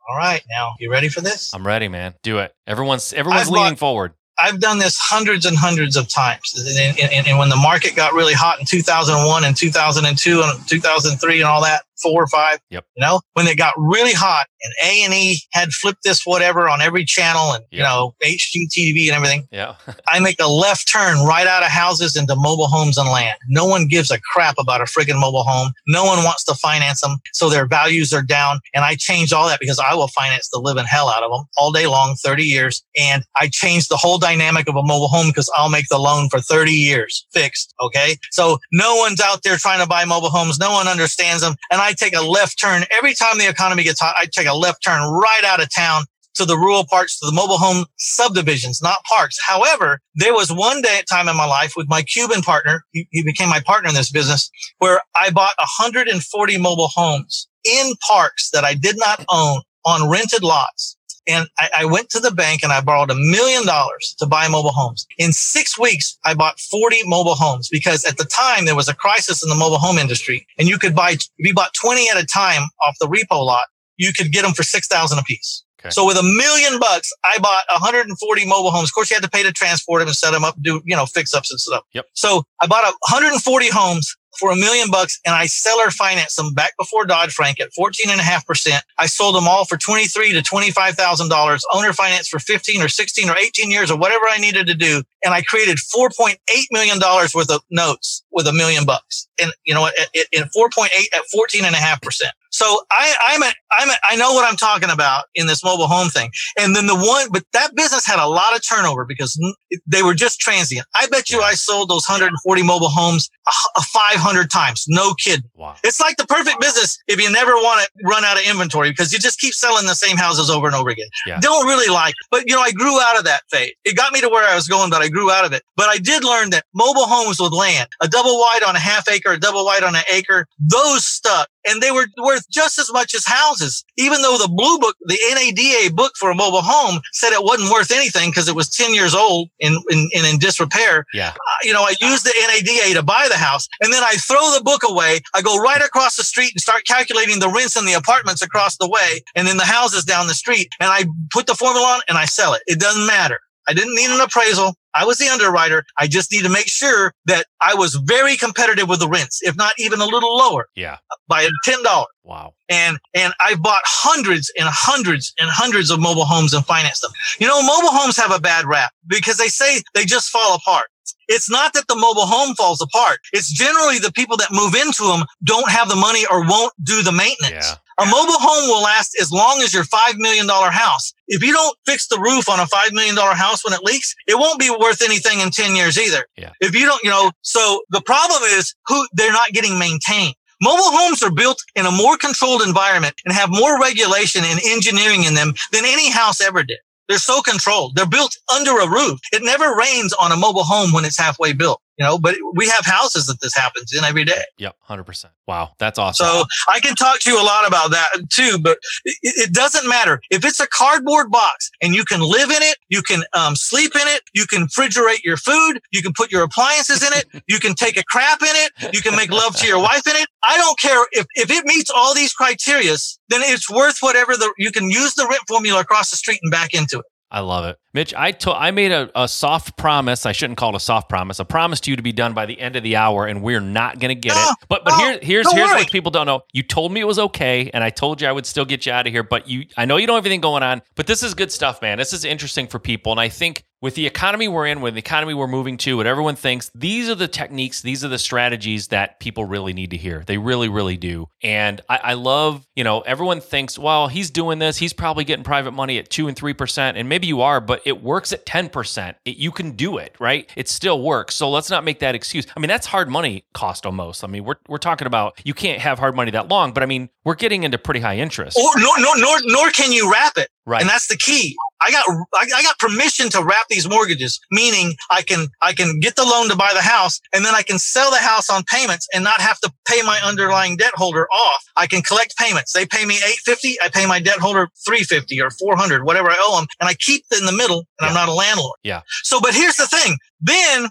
[0.09, 1.53] All right, now you ready for this?
[1.53, 2.13] I'm ready, man.
[2.23, 2.53] Do it.
[2.65, 4.13] Everyone's everyone's I've leaning bought- forward.
[4.39, 6.53] I've done this hundreds and hundreds of times.
[6.55, 11.35] And, and, and when the market got really hot in 2001 and 2002 and 2003
[11.41, 12.85] and all that, four or five, Yep.
[12.95, 16.67] you know, when they got really hot and A and E had flipped this whatever
[16.69, 19.75] on every channel and, you know, HGTV and everything, Yeah.
[20.07, 23.37] I make a left turn right out of houses into mobile homes and land.
[23.47, 25.71] No one gives a crap about a friggin' mobile home.
[25.87, 27.17] No one wants to finance them.
[27.33, 28.59] So their values are down.
[28.73, 31.45] And I changed all that because I will finance the living hell out of them
[31.57, 32.83] all day long, 30 years.
[32.97, 36.29] And I changed the whole dynamic of a mobile home because I'll make the loan
[36.29, 37.73] for 30 years fixed.
[37.81, 38.17] Okay.
[38.31, 40.59] So no one's out there trying to buy mobile homes.
[40.59, 41.55] No one understands them.
[41.71, 44.15] And I take a left turn every time the economy gets hot.
[44.17, 47.31] I take a left turn right out of town to the rural parts, to the
[47.31, 49.37] mobile home subdivisions, not parks.
[49.45, 52.83] However, there was one day time in my life with my Cuban partner.
[52.91, 57.93] He, he became my partner in this business where I bought 140 mobile homes in
[58.07, 60.96] parks that I did not own on rented lots.
[61.27, 64.47] And I, I went to the bank and I borrowed a million dollars to buy
[64.47, 65.05] mobile homes.
[65.17, 68.95] In six weeks, I bought 40 mobile homes because at the time there was a
[68.95, 72.17] crisis in the mobile home industry and you could buy, if you bought 20 at
[72.17, 73.65] a time off the repo lot,
[73.97, 75.63] you could get them for 6,000 a piece.
[75.79, 75.91] Okay.
[75.91, 78.89] So with a million bucks, I bought 140 mobile homes.
[78.89, 80.95] Of course, you had to pay to transport them and set them up, do, you
[80.95, 81.83] know, fix ups and stuff.
[81.93, 82.05] Yep.
[82.13, 86.77] So I bought 140 homes for a million bucks and I seller financed them back
[86.77, 88.83] before Dodd Frank at 14 and a half percent.
[88.97, 93.37] I sold them all for 23 to $25,000 owner finance for 15 or 16 or
[93.37, 95.03] 18 years or whatever I needed to do.
[95.23, 96.35] And I created $4.8
[96.71, 99.27] million worth of notes with a million bucks.
[99.39, 99.99] And you know what?
[99.99, 102.33] At, at, at 4.8 at 14 and a half percent.
[102.51, 105.87] So I, I'm a, I'm a, I know what I'm talking about in this mobile
[105.87, 106.29] home thing.
[106.59, 109.39] And then the one, but that business had a lot of turnover because
[109.85, 110.85] they were just transient.
[110.95, 111.45] I bet you Yeah.
[111.47, 114.85] I sold those 140 mobile homes a h- a 500 times.
[114.87, 115.49] No kidding.
[115.55, 115.75] Wow.
[115.83, 119.11] It's like the perfect business if you never want to run out of inventory because
[119.13, 121.07] you just keep selling the same houses over and over again.
[121.25, 121.39] Yeah.
[121.39, 122.27] Don't really like it.
[122.31, 123.71] But you know, I grew out of that phase.
[123.83, 125.63] It got me to where I was going, but I grew out of it.
[125.75, 129.07] But I did learn that mobile homes with land, a double wide on a half
[129.09, 132.91] acre, a double wide on an acre, those stuck and they were worth just as
[132.91, 133.83] much as houses.
[133.97, 137.71] Even though the blue book, the NADA book for a mobile home said it wasn't
[137.71, 141.29] worth anything because it was 10 years old and in, in, in disrepair Yeah.
[141.29, 144.53] Uh, you know, I use the NADA to buy the house and then I throw
[144.55, 145.19] the book away.
[145.35, 148.77] I go right across the street and start calculating the rents in the apartments across
[148.77, 150.69] the way and then the houses down the street.
[150.79, 152.61] And I put the formula on and I sell it.
[152.67, 153.39] It doesn't matter.
[153.67, 154.75] I didn't need an appraisal.
[154.97, 155.85] I was the underwriter.
[155.97, 159.55] I just need to make sure that I was very competitive with the rents, if
[159.55, 160.97] not even a little lower Yeah.
[161.27, 162.53] by $10 Wow.
[162.69, 167.11] and and I bought hundreds and hundreds and hundreds of mobile homes and financed them.
[167.39, 170.87] You know, mobile homes have a bad rap because they say they just fall apart.
[171.29, 173.19] It's not that the mobile home falls apart.
[173.33, 177.03] It's generally the people that move into them don't have the money or won't do
[177.03, 177.67] the maintenance.
[177.71, 177.75] Yeah.
[177.99, 181.13] A mobile home will last as long as your $5 million house.
[181.27, 184.37] If you don't fix the roof on a $5 million house when it leaks, it
[184.37, 186.25] won't be worth anything in 10 years either.
[186.37, 186.51] Yeah.
[186.61, 190.35] If you don't, you know, so the problem is who they're not getting maintained.
[190.61, 195.23] Mobile homes are built in a more controlled environment and have more regulation and engineering
[195.23, 196.79] in them than any house ever did.
[197.07, 197.95] They're so controlled.
[197.95, 199.19] They're built under a roof.
[199.31, 202.67] It never rains on a mobile home when it's halfway built, you know, but we
[202.67, 204.43] have houses that this happens in every day.
[204.57, 204.75] Yep.
[204.81, 205.33] Hundred percent.
[205.47, 205.71] Wow.
[205.79, 206.25] That's awesome.
[206.25, 209.87] So I can talk to you a lot about that too, but it, it doesn't
[209.87, 210.21] matter.
[210.29, 213.95] If it's a cardboard box and you can live in it, you can um, sleep
[213.95, 217.59] in it, you can refrigerate your food, you can put your appliances in it, you
[217.59, 220.27] can take a crap in it, you can make love to your wife in it.
[220.43, 224.53] I don't care if, if it meets all these criterias, then it's worth whatever the,
[224.57, 227.05] you can use the rent formula across the street and back into it.
[227.29, 227.77] I love it.
[227.97, 230.27] Mitch, I to- I made a, a soft promise.
[230.27, 231.39] I shouldn't call it a soft promise.
[231.39, 233.59] A promise to you to be done by the end of the hour, and we're
[233.59, 234.45] not going to get No, it.
[234.49, 235.81] Oh, but but no, here, here's here's worry.
[235.81, 236.41] what people don't know.
[236.53, 238.91] You told me it was okay, and I told you I would still get you
[238.91, 239.23] out of here.
[239.23, 240.83] But you, I know you don't have anything going on.
[240.93, 241.97] But this is good stuff, man.
[241.97, 244.99] This is interesting for people, and I think with the economy we're in, with the
[244.99, 248.87] economy we're moving to, what everyone thinks, these are the techniques, these are the strategies
[248.87, 250.23] that people really need to hear.
[250.25, 251.29] They really, really do.
[251.43, 255.43] And I, I love, you know, everyone thinks, well, he's doing this, he's probably getting
[255.43, 258.45] private money at two and three percent, and maybe you are, but it works at
[258.45, 259.15] ten percent.
[259.23, 260.51] You can do it, right?
[260.57, 261.35] It still works.
[261.35, 262.45] So let's not make that excuse.
[262.55, 264.25] I mean, that's hard money cost almost.
[264.25, 266.85] I mean, we're we're talking about you can't have hard money that long, but I
[266.85, 268.57] mean, we're getting into pretty high interest.
[268.59, 270.49] Oh, or nor, nor, nor, nor can you wrap it.
[270.67, 270.81] Right.
[270.81, 271.55] And that's the key.
[271.79, 272.05] I got
[272.35, 276.49] I, got permission to wrap these mortgages, meaning I can I can get the loan
[276.49, 279.39] to buy the house, and then I can sell the house on payments and not
[279.39, 281.63] have to pay my underlying debt holder off.
[281.77, 282.73] I can collect payments.
[282.73, 286.03] They pay me eight fifty, I pay my debt holder three fifty or four hundred,
[286.03, 288.07] whatever I owe them, and I keep in the middle, and Yeah.
[288.09, 288.77] I'm not a landlord.
[288.83, 289.01] Yeah.
[289.23, 290.17] So, but here's the thing.
[290.41, 290.89] Then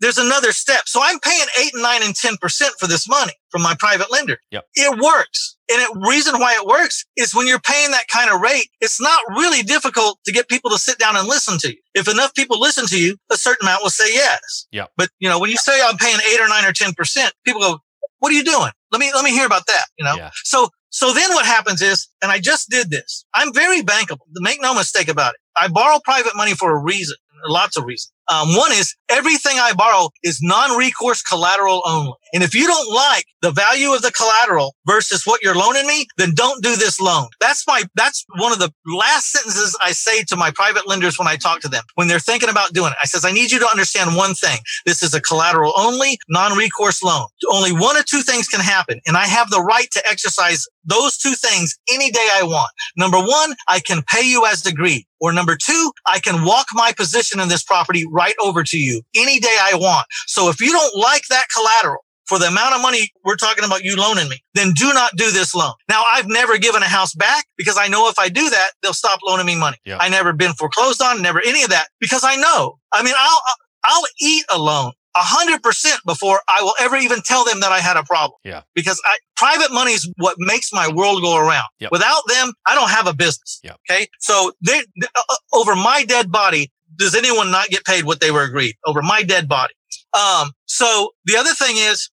[0.00, 0.82] there's another step.
[0.86, 2.38] So I'm paying eight and nine and 10%
[2.78, 4.38] for this money from my private lender.
[4.50, 4.64] Yep.
[4.74, 5.56] It works.
[5.70, 9.00] And the reason why it works is when you're paying that kind of rate, it's
[9.00, 11.78] not really difficult to get people to sit down and listen to you.
[11.94, 14.66] If enough people listen to you, a certain amount will say yes.
[14.72, 14.90] Yep.
[14.96, 17.78] But you know, when you say I'm paying eight or nine or 10%, people go,
[18.18, 18.70] what are you doing?
[18.90, 19.84] Let me, let me hear about that.
[19.98, 20.16] You know?
[20.16, 20.30] Yeah.
[20.44, 23.24] So, so then what happens is, and I just did this.
[23.34, 24.26] I'm very bankable.
[24.40, 25.40] Make no mistake about it.
[25.56, 27.16] I borrow private money for a reason.
[27.46, 28.12] Lots of reasons.
[28.28, 32.12] Um, one is everything I borrow is non-recourse collateral only.
[32.32, 36.06] And if you don't like the value of the collateral versus what you're loaning me,
[36.16, 37.28] then don't do this loan.
[37.40, 41.28] That's my, that's one of the last sentences I say to my private lenders when
[41.28, 42.98] I talk to them, when they're thinking about doing it.
[43.02, 44.58] I says, I need you to understand one thing.
[44.86, 47.26] This is a collateral only, non-recourse loan.
[47.50, 49.00] Only one or two things can happen.
[49.06, 52.70] And I have the right to exercise those two things any day I want.
[52.96, 55.06] Number one, I can pay you as agreed.
[55.20, 58.99] Or number two, I can walk my position in this property right over to you
[59.14, 60.06] any day I want.
[60.26, 63.82] So if you don't like that collateral, for the amount of money we're talking about
[63.82, 65.72] you loaning me, then do not do this loan.
[65.88, 68.94] Now, I've never given a house back because I know if I do that, they'll
[68.94, 69.78] stop loaning me money.
[69.84, 69.98] Yeah.
[70.00, 72.78] I never been foreclosed on, never any of that because I know.
[72.92, 73.40] I mean, I'll,
[73.82, 77.72] I'll eat a loan a hundred percent before I will ever even tell them that
[77.72, 78.38] I had a problem.
[78.44, 78.62] Yeah.
[78.76, 81.66] Because I, private money is what makes my world go around.
[81.80, 81.90] Yep.
[81.90, 83.58] Without them, I don't have a business.
[83.64, 83.76] Yep.
[83.90, 84.06] Okay.
[84.20, 88.30] So they, uh, uh, over my dead body, does anyone not get paid what they
[88.30, 89.74] were agreed over my dead body?
[90.12, 92.10] Um, so the other thing is,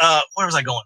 [0.00, 0.82] uh, where was I going?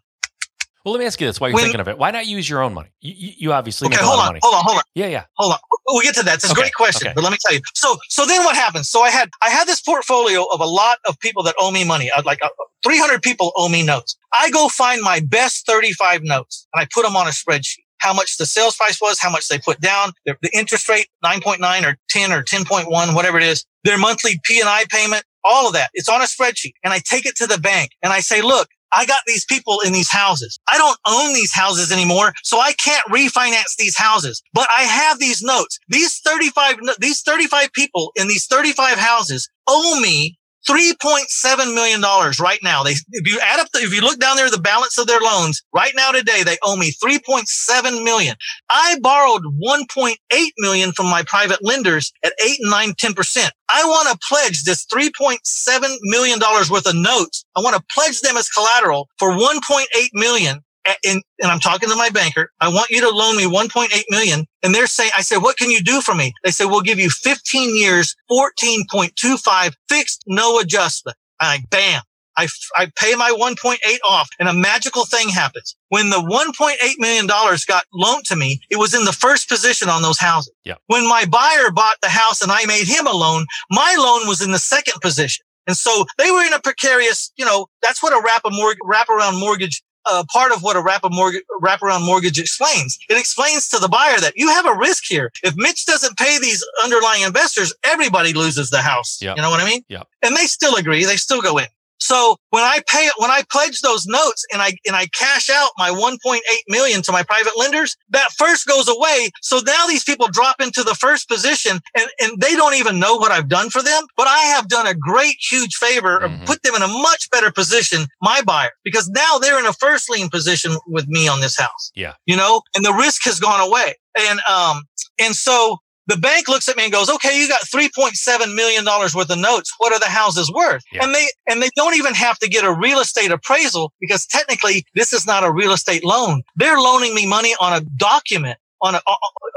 [0.84, 1.98] Well, let me ask you this while you're When- thinking of it.
[1.98, 2.88] Why not use your own money?
[3.00, 4.40] You, you, obviously Okay, hold lot on, of money.
[4.42, 5.24] hold on, hold on, Yeah, yeah.
[5.36, 5.58] hold on.
[5.86, 6.36] We'll get to that.
[6.36, 7.14] It's a Okay, great question, okay.
[7.14, 7.60] but let me tell you.
[7.74, 8.88] So, so then what happens?
[8.88, 11.84] So I had, I had this portfolio of a lot of people that owe me
[11.84, 12.10] money.
[12.16, 12.48] I'd like uh,
[12.84, 14.16] 300 people owe me notes.
[14.38, 17.84] I go find my best 35 notes and I put them on a spreadsheet.
[17.98, 21.08] How much the sales price was, how much they put down, the, the interest rate,
[21.24, 25.90] 9.9 or 10 or 10.1, whatever it is, their monthly P&I payment, all of that.
[25.94, 28.68] It's on a spreadsheet and I take it to the bank and I say, look,
[28.92, 30.58] I got these people in these houses.
[30.70, 34.42] I don't own these houses anymore, so I can't refinance these houses.
[34.54, 35.78] But I have these notes.
[35.88, 40.38] These 35, these 35 people in these 35 houses owe me
[40.68, 42.00] $3.7 million
[42.40, 42.82] right now.
[42.82, 45.20] They, if you add up the, if you look down there, the balance of their
[45.20, 48.36] loans right now today, they owe me 3.7 million.
[48.70, 50.16] I borrowed 1.8
[50.58, 53.50] million from my private lenders at eight and nine, 10%.
[53.70, 57.44] I want to pledge this $3.7 million worth of notes.
[57.56, 60.62] I want to pledge them as collateral for 1.8 million.
[61.04, 62.50] And, and I'm talking to my banker.
[62.60, 64.46] I want you to loan me 1.8 million.
[64.62, 66.32] And they're saying, I said, what can you do for me?
[66.44, 71.16] They said, we'll give you 15 years, 14.25 fixed, no adjustment.
[71.40, 72.02] I'm like, bam.
[72.36, 73.78] I, I pay my 1.8
[74.08, 75.74] off and a magical thing happens.
[75.88, 79.88] When the 1.8 million dollars got loaned to me, it was in the first position
[79.88, 80.52] on those houses.
[80.64, 80.74] Yeah.
[80.86, 84.40] When my buyer bought the house and I made him a loan, my loan was
[84.40, 85.44] in the second position.
[85.66, 88.78] And so they were in a precarious, you know, that's what a wrap a mortgage,
[88.84, 92.98] wraparound mortgage, uh, part of what a wrap a mortgage, wraparound mortgage explains.
[93.08, 95.32] It explains to the buyer that you have a risk here.
[95.42, 99.18] If Mitch doesn't pay these underlying investors, everybody loses the house.
[99.20, 99.34] Yeah.
[99.36, 99.84] You know what I mean?
[99.88, 100.02] Yeah.
[100.22, 101.04] And they still agree.
[101.04, 101.66] They still go in.
[101.98, 105.70] So when I pay, when I pledge those notes and I, and I cash out
[105.76, 106.38] my 1.8
[106.68, 109.30] million to my private lenders, that first goes away.
[109.42, 113.16] So now these people drop into the first position and, and they don't even know
[113.16, 116.40] what I've done for them, but I have done a great, huge favor Mhm.
[116.42, 119.72] of put them in a much better position, my buyer, because now they're in a
[119.72, 121.90] first lien position with me on this house.
[121.94, 122.14] Yeah.
[122.26, 123.94] You know, and the risk has gone away.
[124.18, 124.82] And, um,
[125.18, 125.78] and so
[126.08, 129.72] the bank looks at me and goes, okay, you got $3.7 million worth of notes.
[129.76, 130.82] What are the houses worth?
[130.90, 131.04] Yeah.
[131.04, 134.84] And they, and they don't even have to get a real estate appraisal because technically
[134.94, 136.42] this is not a real estate loan.
[136.56, 139.00] They're loaning me money on a document, on a,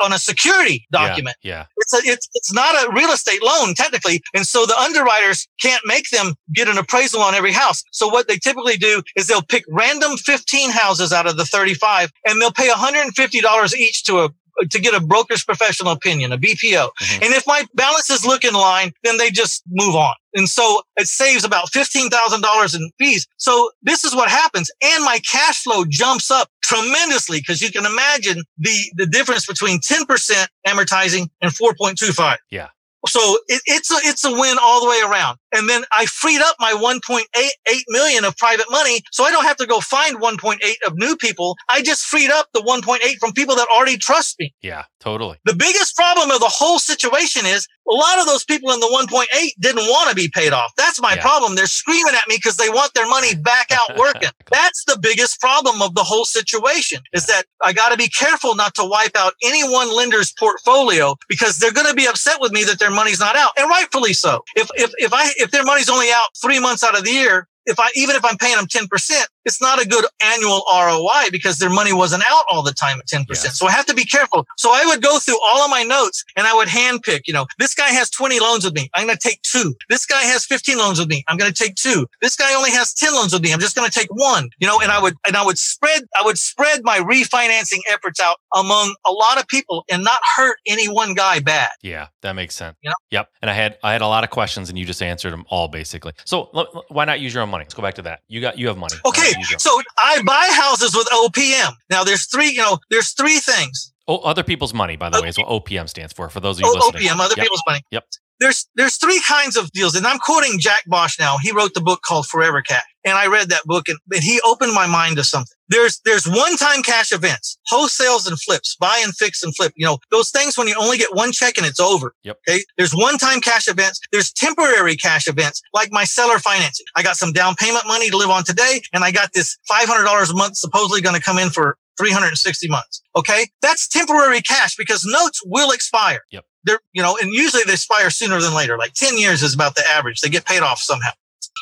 [0.04, 1.38] on a security document.
[1.42, 1.60] Yeah.
[1.60, 1.66] yeah.
[1.78, 4.22] It's a, it's, it's not a real estate loan technically.
[4.34, 7.84] And so the underwriters can't make them get an appraisal on every house.
[7.92, 12.12] So what they typically do is they'll pick random 15 houses out of the 35
[12.26, 14.30] and they'll pay $150 each to a
[14.70, 16.90] to get a broker's professional opinion, a BPO.
[17.02, 17.26] Mhm.
[17.26, 20.14] And if my balances look in line, then they just move on.
[20.34, 23.28] And so it saves about $15,000 in fees.
[23.38, 24.72] So this is what happens.
[24.82, 29.80] And my cash flow jumps up tremendously because you can imagine the, the difference between
[29.80, 32.38] 10% amortizing and 4.25.
[32.50, 32.68] Yeah.
[33.08, 35.38] So it, it's a, it's a win all the way around.
[35.54, 39.02] And then I freed up my 1.88 million of private money.
[39.12, 41.56] So I don't have to go find 1.8 of new people.
[41.70, 44.54] I just freed up the 1.8 from people that already trust me.
[44.62, 45.38] Yeah, totally.
[45.46, 48.88] The biggest problem of the whole situation is a lot of those people in the
[48.88, 49.26] 1.8
[49.60, 50.72] didn't want to be paid off.
[50.78, 51.22] That's my Yeah.
[51.22, 51.56] problem.
[51.56, 54.30] They're screaming at me because they want their money back out working.
[54.52, 58.56] That's the biggest problem of the whole situation is that I got to be careful
[58.56, 62.52] not to wipe out any one lender's portfolio because they're going to be upset with
[62.52, 64.44] me that their money's not out and rightfully so.
[64.56, 67.48] If, if, if I, if their money's only out three months out of the year,
[67.66, 71.58] if I, even if I'm paying them 10%, it's not a good annual ROI because
[71.60, 73.26] their money wasn't out all the time at 10%.
[73.30, 73.58] Yes.
[73.58, 74.46] So I have to be careful.
[74.58, 77.46] So I would go through all of my notes and I would handpick, you know,
[77.60, 78.90] this guy has 20 loans with me.
[78.94, 79.76] I'm going to take two.
[79.90, 81.24] This guy has 15 loans with me.
[81.28, 82.08] I'm going to take two.
[82.22, 83.54] This guy only has 10 loans with me.
[83.54, 86.04] I'm just going to take one, you know, and I would, and I would spread,
[86.20, 90.58] I would spread my refinancing efforts out among a lot of people and not hurt
[90.68, 91.70] any one guy bad.
[91.82, 92.78] Yeah, that makes sense.
[92.82, 92.96] You know?
[93.12, 93.30] Yep.
[93.42, 95.68] And I had I had a lot of questions, and you just answered them all
[95.68, 96.14] basically.
[96.26, 97.64] So l- l- why not use your own money?
[97.64, 98.22] Let's go back to that.
[98.28, 98.96] You got you have money.
[99.31, 99.40] Why Okay.
[99.40, 99.60] not use your own?
[99.60, 101.74] So I buy houses with OPM.
[101.90, 103.92] Now there's three, you know, there's three things.
[104.08, 106.30] Oh, other people's money, by the O- way, is what OPM stands for.
[106.30, 107.10] For those of you Oh, listening.
[107.10, 107.44] OPM, other Yep.
[107.46, 107.82] people's money.
[107.92, 108.06] Yep.
[108.40, 111.38] There's there's three kinds of deals, and I'm quoting Jack Bosch now.
[111.38, 114.40] He wrote the book called Forever Cash, and I read that book, and, and he
[114.46, 115.56] opened my mind to something.
[115.70, 119.74] There's there's one-time cash events, wholesales and flips, buy and fix and flip.
[119.76, 122.14] You know those things when you only get one check and it's over.
[122.24, 122.40] Yep.
[122.48, 122.64] Okay.
[122.78, 124.00] There's one-time cash events.
[124.12, 126.86] There's temporary cash events, like my seller financing.
[126.96, 130.32] I got some down payment money to live on today, and I got this $500
[130.32, 133.02] a month supposedly going to come in for 360 months.
[133.16, 133.48] Okay.
[133.62, 136.22] That's temporary cash because notes will expire
[136.64, 138.78] they're, you know, and usually they expire sooner than later.
[138.78, 140.22] Like 10 years is about the average.
[140.22, 141.10] They get paid off somehow.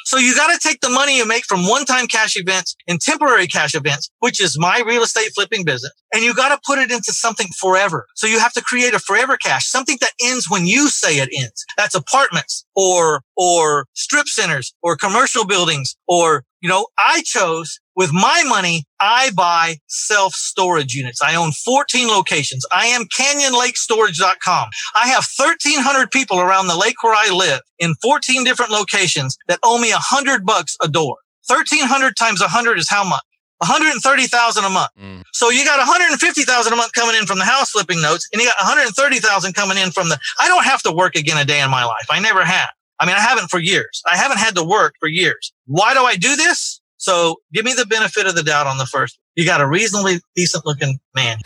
[0.06, 3.48] So you got to take the money you make from one-time cash events and temporary
[3.48, 6.92] cash events, which is my real estate flipping business, and you got to put it
[6.92, 8.08] into something forever.
[8.16, 11.30] So you have to create a forever cash, something that ends when you say it
[11.36, 11.66] ends.
[11.78, 18.14] That's apartments or, or strip centers or commercial buildings or, you know, I chose with
[18.14, 21.22] my money, I buy self storage units.
[21.22, 22.66] I own 14 locations.
[22.72, 24.70] I am canyonlakestorage.com.
[24.96, 29.60] I have 1300 people around the lake where I live in 14 different locations that
[29.64, 31.18] owe me a hundred bucks a door.
[31.48, 33.22] 1300 times a 100 is how much?
[33.60, 34.92] 130,000 a month.
[34.98, 35.24] Mm.
[35.34, 38.48] So you got 150,000 a month coming in from the house flipping notes and you
[38.48, 41.70] got 130,000 coming in from the, I don't have to work again a day in
[41.70, 42.06] my life.
[42.10, 42.70] I never have.
[43.00, 44.02] I mean, I haven't for years.
[44.10, 45.54] I haven't had to work for years.
[45.66, 46.82] Why do I do this?
[46.98, 49.18] So give me the benefit of the doubt on the first.
[49.36, 51.38] You got a reasonably decent looking man.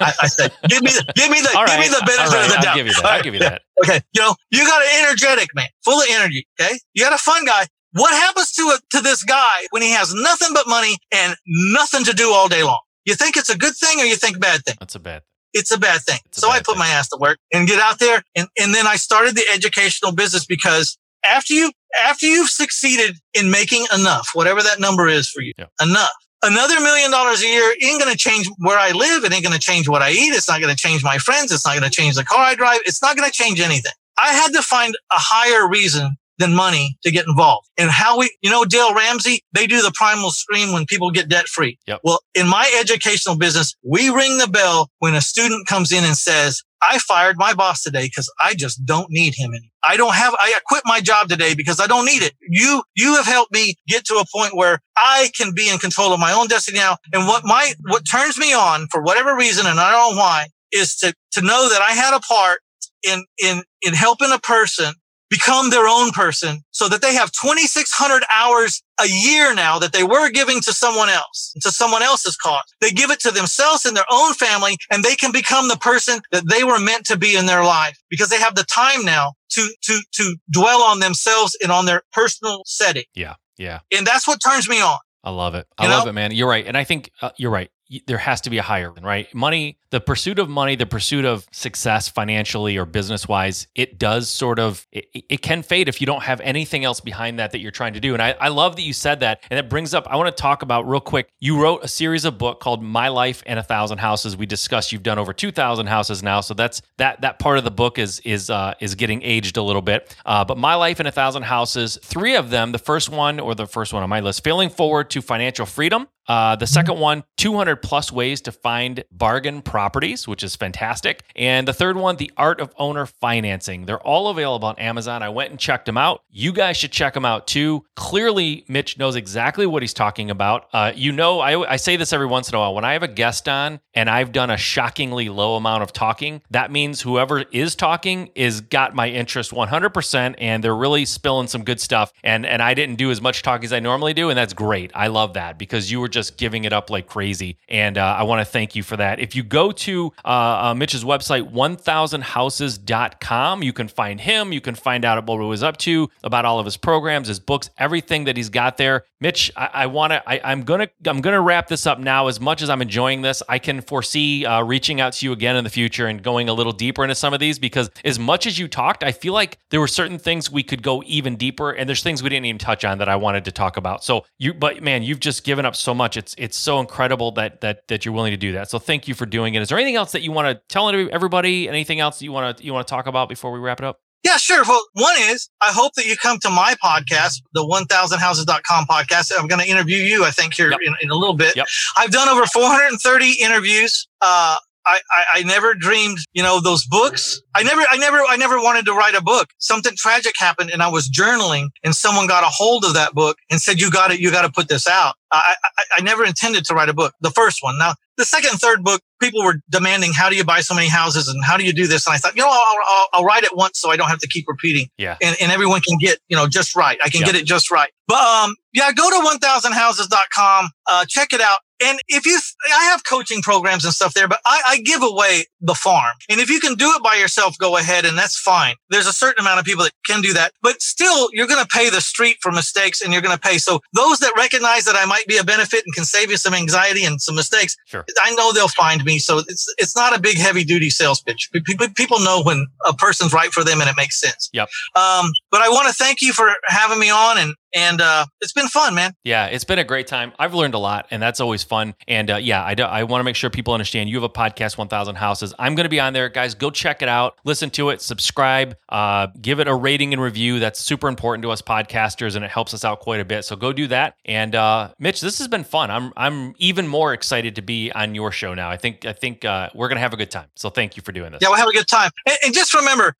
[0.00, 1.80] I, I said, give me the, give me the, All give right.
[1.80, 2.76] me the benefit right, of the I'll doubt.
[2.76, 3.04] give you that.
[3.04, 3.24] All I'll right.
[3.24, 3.62] give you that.
[3.84, 4.00] Okay.
[4.12, 6.48] You know, you got an energetic man, full of energy.
[6.60, 6.80] Okay.
[6.94, 7.66] You got a fun guy.
[7.92, 12.02] What happens to a, to this guy when he has nothing but money and nothing
[12.04, 12.80] to do all day long?
[13.04, 14.74] You think it's a good thing or you think bad thing?
[14.80, 15.22] That's a bad.
[15.54, 16.18] It's a bad thing.
[16.26, 16.78] It's so I put thing.
[16.78, 18.22] my ass to work and get out there.
[18.36, 21.72] And, and then I started the educational business because after you,
[22.04, 25.66] after you've succeeded in making enough, whatever that number is for you, Yeah.
[25.82, 26.10] enough,
[26.42, 29.24] another million dollars a year ain't going to change where I live.
[29.24, 30.34] It ain't going to change what I eat.
[30.34, 31.50] It's not going to change my friends.
[31.50, 32.80] It's not going to change the car I drive.
[32.84, 33.92] It's not going to change anything.
[34.20, 37.68] I had to find a higher reason than money to get involved.
[37.76, 41.28] And how we, you know, Dave Ramsey, they do the primal scream when people get
[41.28, 41.78] debt free.
[41.86, 42.00] Yep.
[42.04, 46.16] Well, in my educational business, we ring the bell when a student comes in and
[46.16, 49.70] says, I fired my boss today because I just don't need him anymore.
[49.82, 52.34] I don't have, I quit my job today because I don't need it.
[52.40, 56.12] You, you have helped me get to a point where I can be in control
[56.12, 56.98] of my own destiny now.
[57.12, 60.46] And what my, what turns me on for whatever reason, and I don't know why,
[60.70, 62.60] is to, to know that I had a part
[63.02, 64.94] in, in, in helping a person
[65.30, 70.02] become their own person so that they have 2600 hours a year now that they
[70.02, 72.62] were giving to someone else, to someone else's cause.
[72.80, 76.20] They give it to themselves and their own family and they can become the person
[76.32, 79.32] that they were meant to be in their life because they have the time now
[79.50, 83.04] to, to, to dwell on themselves and on their personal setting.
[83.14, 83.34] Yeah.
[83.56, 83.80] Yeah.
[83.96, 84.98] And that's what turns me on.
[85.24, 85.66] I love it.
[85.76, 86.10] I You love know?
[86.10, 86.30] it, man.
[86.32, 86.66] You're right.
[86.66, 87.70] And I think uh, you're right.
[88.06, 89.32] There has to be a higher, right?
[89.34, 94.28] Money, the pursuit of money, the pursuit of success financially or business wise, it does
[94.28, 97.60] sort of, it, it can fade if you don't have anything else behind that that
[97.60, 98.12] you're trying to do.
[98.12, 99.42] And I, I love that you said that.
[99.50, 101.30] And it brings up, I want to talk about real quick.
[101.40, 104.36] You wrote a series of book called My Life and a Thousand Houses.
[104.36, 106.42] We discussed you've done over 2,000 houses now.
[106.42, 109.62] So that's that, that part of the book is, is, uh, is getting aged a
[109.62, 110.14] little bit.
[110.26, 113.54] Uh, but My Life and a Thousand Houses, three of them, the first one or
[113.54, 116.06] the first one on my list, Failing Forward to Financial Freedom.
[116.28, 121.22] Uh, the second one, 200 plus ways to find bargain properties, which is fantastic.
[121.34, 123.86] And the third one, the art of owner financing.
[123.86, 125.22] They're all available on Amazon.
[125.22, 126.22] I went and checked them out.
[126.30, 127.84] You guys should check them out too.
[127.96, 130.68] Clearly, Mitch knows exactly what he's talking about.
[130.72, 132.74] Uh, you know, I, I say this every once in a while.
[132.74, 136.42] When I have a guest on and I've done a shockingly low amount of talking,
[136.50, 141.64] that means whoever is talking is got my interest 100% and they're really spilling some
[141.64, 142.12] good stuff.
[142.22, 144.90] And and I didn't do as much talking as I normally do, and that's great.
[144.94, 148.24] I love that because you were just giving it up like crazy, and uh, I
[148.24, 149.20] want to thank you for that.
[149.20, 154.52] If you go to uh, uh, Mitch's website 1000houses.com, you can find him.
[154.52, 157.40] You can find out what he was up to, about all of his programs, his
[157.40, 159.04] books, everything that he's got there.
[159.20, 160.46] Mitch, I, I want to.
[160.46, 160.88] I'm gonna.
[161.04, 162.28] I'm gonna wrap this up now.
[162.28, 165.56] As much as I'm enjoying this, I can foresee uh, reaching out to you again
[165.56, 168.46] in the future and going a little deeper into some of these because as much
[168.46, 171.72] as you talked, I feel like there were certain things we could go even deeper,
[171.72, 174.04] and there's things we didn't even touch on that I wanted to talk about.
[174.04, 176.16] So you, but man, you've just given up so much.
[176.16, 178.70] It's it's so incredible that that that you're willing to do that.
[178.70, 179.62] So thank you for doing it.
[179.62, 181.68] Is there anything else that you want to tell everybody?
[181.68, 184.00] Anything else you want to you want to talk about before we wrap it up?
[184.24, 184.64] Yeah, sure.
[184.64, 189.32] Well, one is I hope that you come to my podcast, the 1000houses.com podcast.
[189.38, 190.80] I'm going to interview you, I think, here yep.
[190.84, 191.56] in, in, a little bit.
[191.56, 191.66] Yep.
[191.96, 194.08] I've done over 430 interviews.
[194.20, 194.56] Uh,
[194.86, 197.40] I, I, I, never dreamed, you know, those books.
[197.54, 199.48] I never, I never, I never wanted to write a book.
[199.58, 203.36] Something tragic happened and I was journaling and someone got a hold of that book
[203.50, 204.18] and said, you got it.
[204.18, 205.14] you got to put this out.
[205.30, 207.12] I, I, I never intended to write a book.
[207.20, 207.78] The first one.
[207.78, 210.88] Now, the second and third book, people were demanding, how do you buy so many
[210.88, 212.06] houses and how do you do this?
[212.06, 214.18] And I thought, you know, I'll, I'll, I'll write it once so I don't have
[214.18, 214.88] to keep repeating.
[214.98, 215.16] Yeah.
[215.22, 216.98] And, and everyone can get, you know, just right.
[217.02, 217.90] I can get it just right.
[218.08, 221.60] But, um, yeah, go to 1000houses.com, uh, check it out.
[221.82, 222.38] And if you,
[222.72, 226.14] I have coaching programs and stuff there, but I, I, give away the farm.
[226.28, 228.74] And if you can do it by yourself, go ahead and that's fine.
[228.90, 231.68] There's a certain amount of people that can do that, but still you're going to
[231.68, 233.58] pay the street for mistakes and you're going to pay.
[233.58, 236.54] So those that recognize that I might be a benefit and can save you some
[236.54, 238.04] anxiety and some mistakes, sure.
[238.22, 239.18] I know they'll find me.
[239.18, 241.50] So it's, it's not a big heavy duty sales pitch.
[241.94, 244.48] People know when a person's right for them and it makes sense.
[244.52, 244.68] Yep.
[244.94, 248.52] Um, but I want to thank you for having me on and, and uh, it's
[248.52, 249.12] been fun, man.
[249.24, 250.32] Yeah, it's been a great time.
[250.38, 251.94] I've learned a lot, and that's always fun.
[252.06, 254.28] And uh, yeah, I, do, I want to make sure people understand you have a
[254.28, 255.54] podcast, 1000 Houses.
[255.58, 256.54] I'm going to be on there, guys.
[256.54, 260.58] Go check it out, listen to it, subscribe, uh, give it a rating and review.
[260.58, 263.44] That's super important to us podcasters, and it helps us out quite a bit.
[263.44, 264.14] So go do that.
[264.24, 265.90] And uh, Mitch, this has been fun.
[265.90, 268.70] I'm I'm even more excited to be on your show now.
[268.70, 270.48] I think I think uh, we're going to have a good time.
[270.56, 271.40] So thank you for doing this.
[271.42, 272.10] Yeah, we'll have a good time.
[272.26, 273.14] and, and just remember,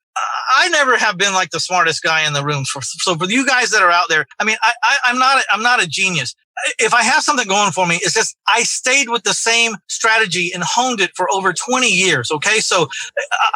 [0.55, 2.65] I never have been like the smartest guy in the room.
[2.65, 5.43] For, so for you guys that are out there, I mean, I, I, I'm not,
[5.51, 6.35] I'm not a genius
[6.77, 10.51] if I have something going for me, it's just I stayed with the same strategy
[10.53, 12.31] and honed it for over 20 years.
[12.31, 12.59] Okay.
[12.59, 12.87] So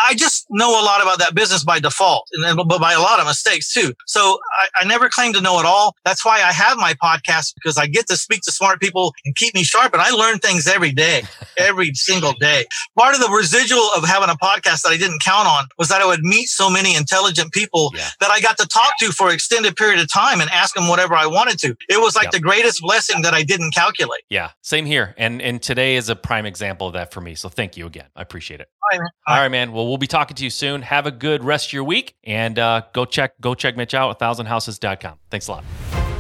[0.06, 3.20] I just know a lot about that business by default and but by a lot
[3.20, 3.94] of mistakes too.
[4.08, 5.96] So I, I never claim to know it all.
[6.06, 9.36] That's why I have my podcast because I get to speak to smart people and
[9.36, 9.94] keep me sharp.
[9.94, 11.24] And I learn things every day,
[11.58, 12.66] every single day.
[12.98, 16.02] Part of the residual of having a podcast that I didn't count on was that
[16.02, 18.10] I would meet so many intelligent people yeah.
[18.20, 20.88] that I got to talk to for an extended period of time and ask them
[20.88, 21.76] whatever I wanted to.
[21.90, 22.34] It was like yep.
[22.34, 22.93] the greatest blessing
[23.24, 24.22] that I didn't calculate.
[24.30, 25.14] Yeah, same here.
[25.18, 27.36] And and today is a prime example of that for me.
[27.36, 28.06] So thank you again.
[28.16, 28.70] I appreciate it.
[28.82, 29.10] All right, man.
[29.28, 29.72] All right, man.
[29.72, 30.82] Well, we'll be talking to you soon.
[30.82, 34.10] Have a good rest of your week and uh, go check go check Mitch out
[34.10, 35.20] at thousandhouses.com.
[35.30, 35.64] Thanks a lot.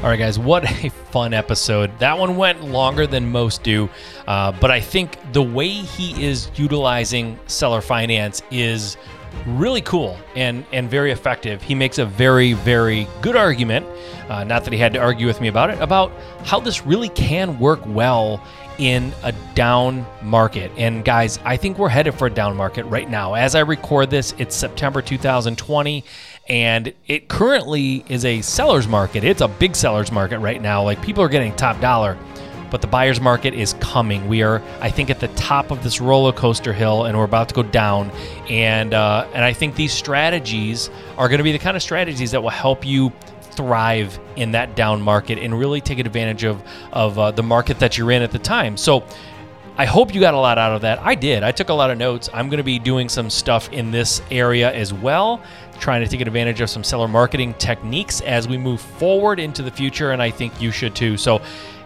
[0.04, 1.98] All right, guys, what a fun episode.
[2.00, 3.90] That one went longer than most do,
[4.28, 8.98] uh, but I think the way he is utilizing seller finance is
[9.46, 11.62] really cool and and very effective.
[11.62, 13.86] He makes a very very good argument.
[14.30, 16.12] Uh, not that he had to argue with me about it about
[16.44, 18.42] how this really can work well
[18.78, 20.72] in a down market.
[20.78, 23.36] And guys, I think we're headed for a down market right now.
[23.36, 26.04] As I record this, it's September 2020
[26.50, 29.24] and it currently is a seller's market.
[29.24, 30.84] It's a big seller's market right now.
[30.84, 32.18] Like people are getting top dollar
[32.74, 34.28] but the buyer's market is coming.
[34.28, 37.50] We are, I think, at the top of this roller coaster hill, and we're about
[37.50, 38.10] to go down.
[38.50, 42.32] And uh, and I think these strategies are going to be the kind of strategies
[42.32, 47.20] that will help you thrive in that down market and really take advantage of of
[47.20, 48.76] uh, the market that you're in at the time.
[48.76, 49.06] So.
[49.76, 51.00] I hope you got a lot out of that.
[51.00, 51.42] I did.
[51.42, 52.30] I took a lot of notes.
[52.32, 55.42] I'm going to be doing some stuff in this area as well,
[55.80, 59.72] trying to take advantage of some seller marketing techniques as we move forward into the
[59.72, 61.18] future, and I think you should too.
[61.18, 61.42] So,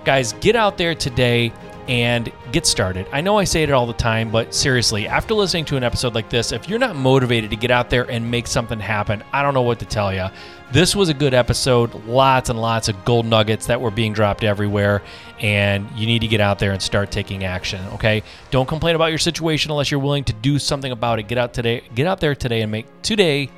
[0.07, 1.51] Guys, get out there today
[1.89, 3.05] and get started.
[3.11, 6.15] I know I say it all the time, but seriously, after listening to an episode
[6.15, 9.41] like this, if you're not motivated to get out there and make something happen, I
[9.41, 10.27] don't know what to tell you.
[10.71, 11.93] This was a good episode.
[12.05, 15.03] Lots and lots of gold nuggets that were being dropped everywhere,
[15.41, 18.23] and you need to get out there and start taking action, okay?
[18.49, 21.27] Don't complain about your situation unless you're willing to do something about it.
[21.27, 23.49] Get out today, get out there today and make today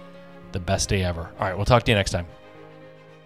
[0.52, 1.30] the best day ever.
[1.39, 2.26] All right, we'll talk to you next time.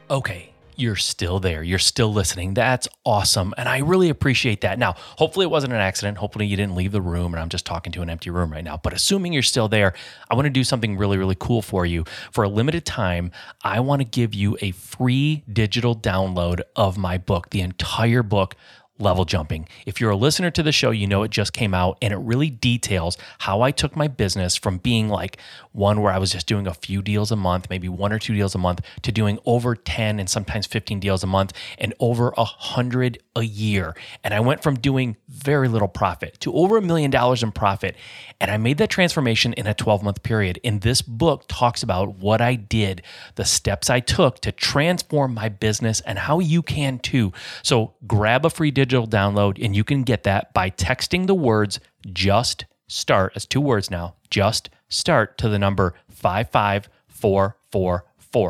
[0.09, 0.52] Okay.
[0.77, 1.63] You're still there.
[1.63, 2.53] You're still listening.
[2.53, 3.53] That's awesome.
[3.57, 4.79] And I really appreciate that.
[4.79, 6.17] Now, hopefully it wasn't an accident.
[6.17, 8.63] Hopefully you didn't leave the room and I'm just talking to an empty room right
[8.63, 8.77] now.
[8.77, 9.93] But assuming you're still there,
[10.29, 12.05] I want to do something really, really cool for you.
[12.31, 13.31] For a limited time,
[13.63, 18.55] I want to give you a free digital download of my book, the entire book
[18.99, 19.67] level jumping.
[19.85, 22.17] If you're a listener to the show, you know it just came out and it
[22.17, 25.37] really details how I took my business from being like
[25.71, 28.33] one where I was just doing a few deals a month, maybe one or two
[28.33, 32.33] deals a month, to doing over 10 and sometimes 15 deals a month and over
[32.37, 33.95] a hundred a year.
[34.23, 37.95] And I went from doing very little profit to over a million dollars in profit.
[38.39, 40.59] And I made that transformation in a 12 month period.
[40.63, 43.01] And this book talks about what I did,
[43.35, 47.31] the steps I took to transform my business and how you can too.
[47.61, 51.79] So grab a free digital download and you can get that by texting the words
[52.11, 58.05] just start as two words now, just start to the number 55444.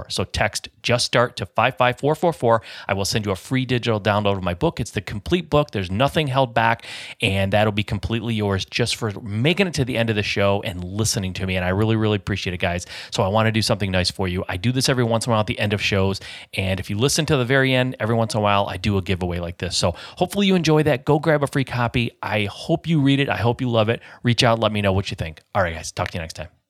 [0.09, 2.61] So text just start to 55444.
[2.87, 4.79] I will send you a free digital download of my book.
[4.79, 5.71] It's the complete book.
[5.71, 6.85] There's nothing held back,
[7.21, 10.61] and that'll be completely yours just for making it to the end of the show
[10.63, 11.55] and listening to me.
[11.55, 12.85] And I really, really appreciate it, guys.
[13.11, 14.43] So I want to do something nice for you.
[14.47, 16.19] I do this every once in a while at the end of shows.
[16.53, 18.97] And if you listen to the very end, every once in a while, I do
[18.97, 19.77] a giveaway like this.
[19.77, 21.05] So hopefully you enjoy that.
[21.05, 22.11] Go grab a free copy.
[22.21, 23.29] I hope you read it.
[23.29, 24.01] I hope you love it.
[24.23, 25.41] Reach out, let me know what you think.
[25.53, 26.62] All right, guys, talk to you next time.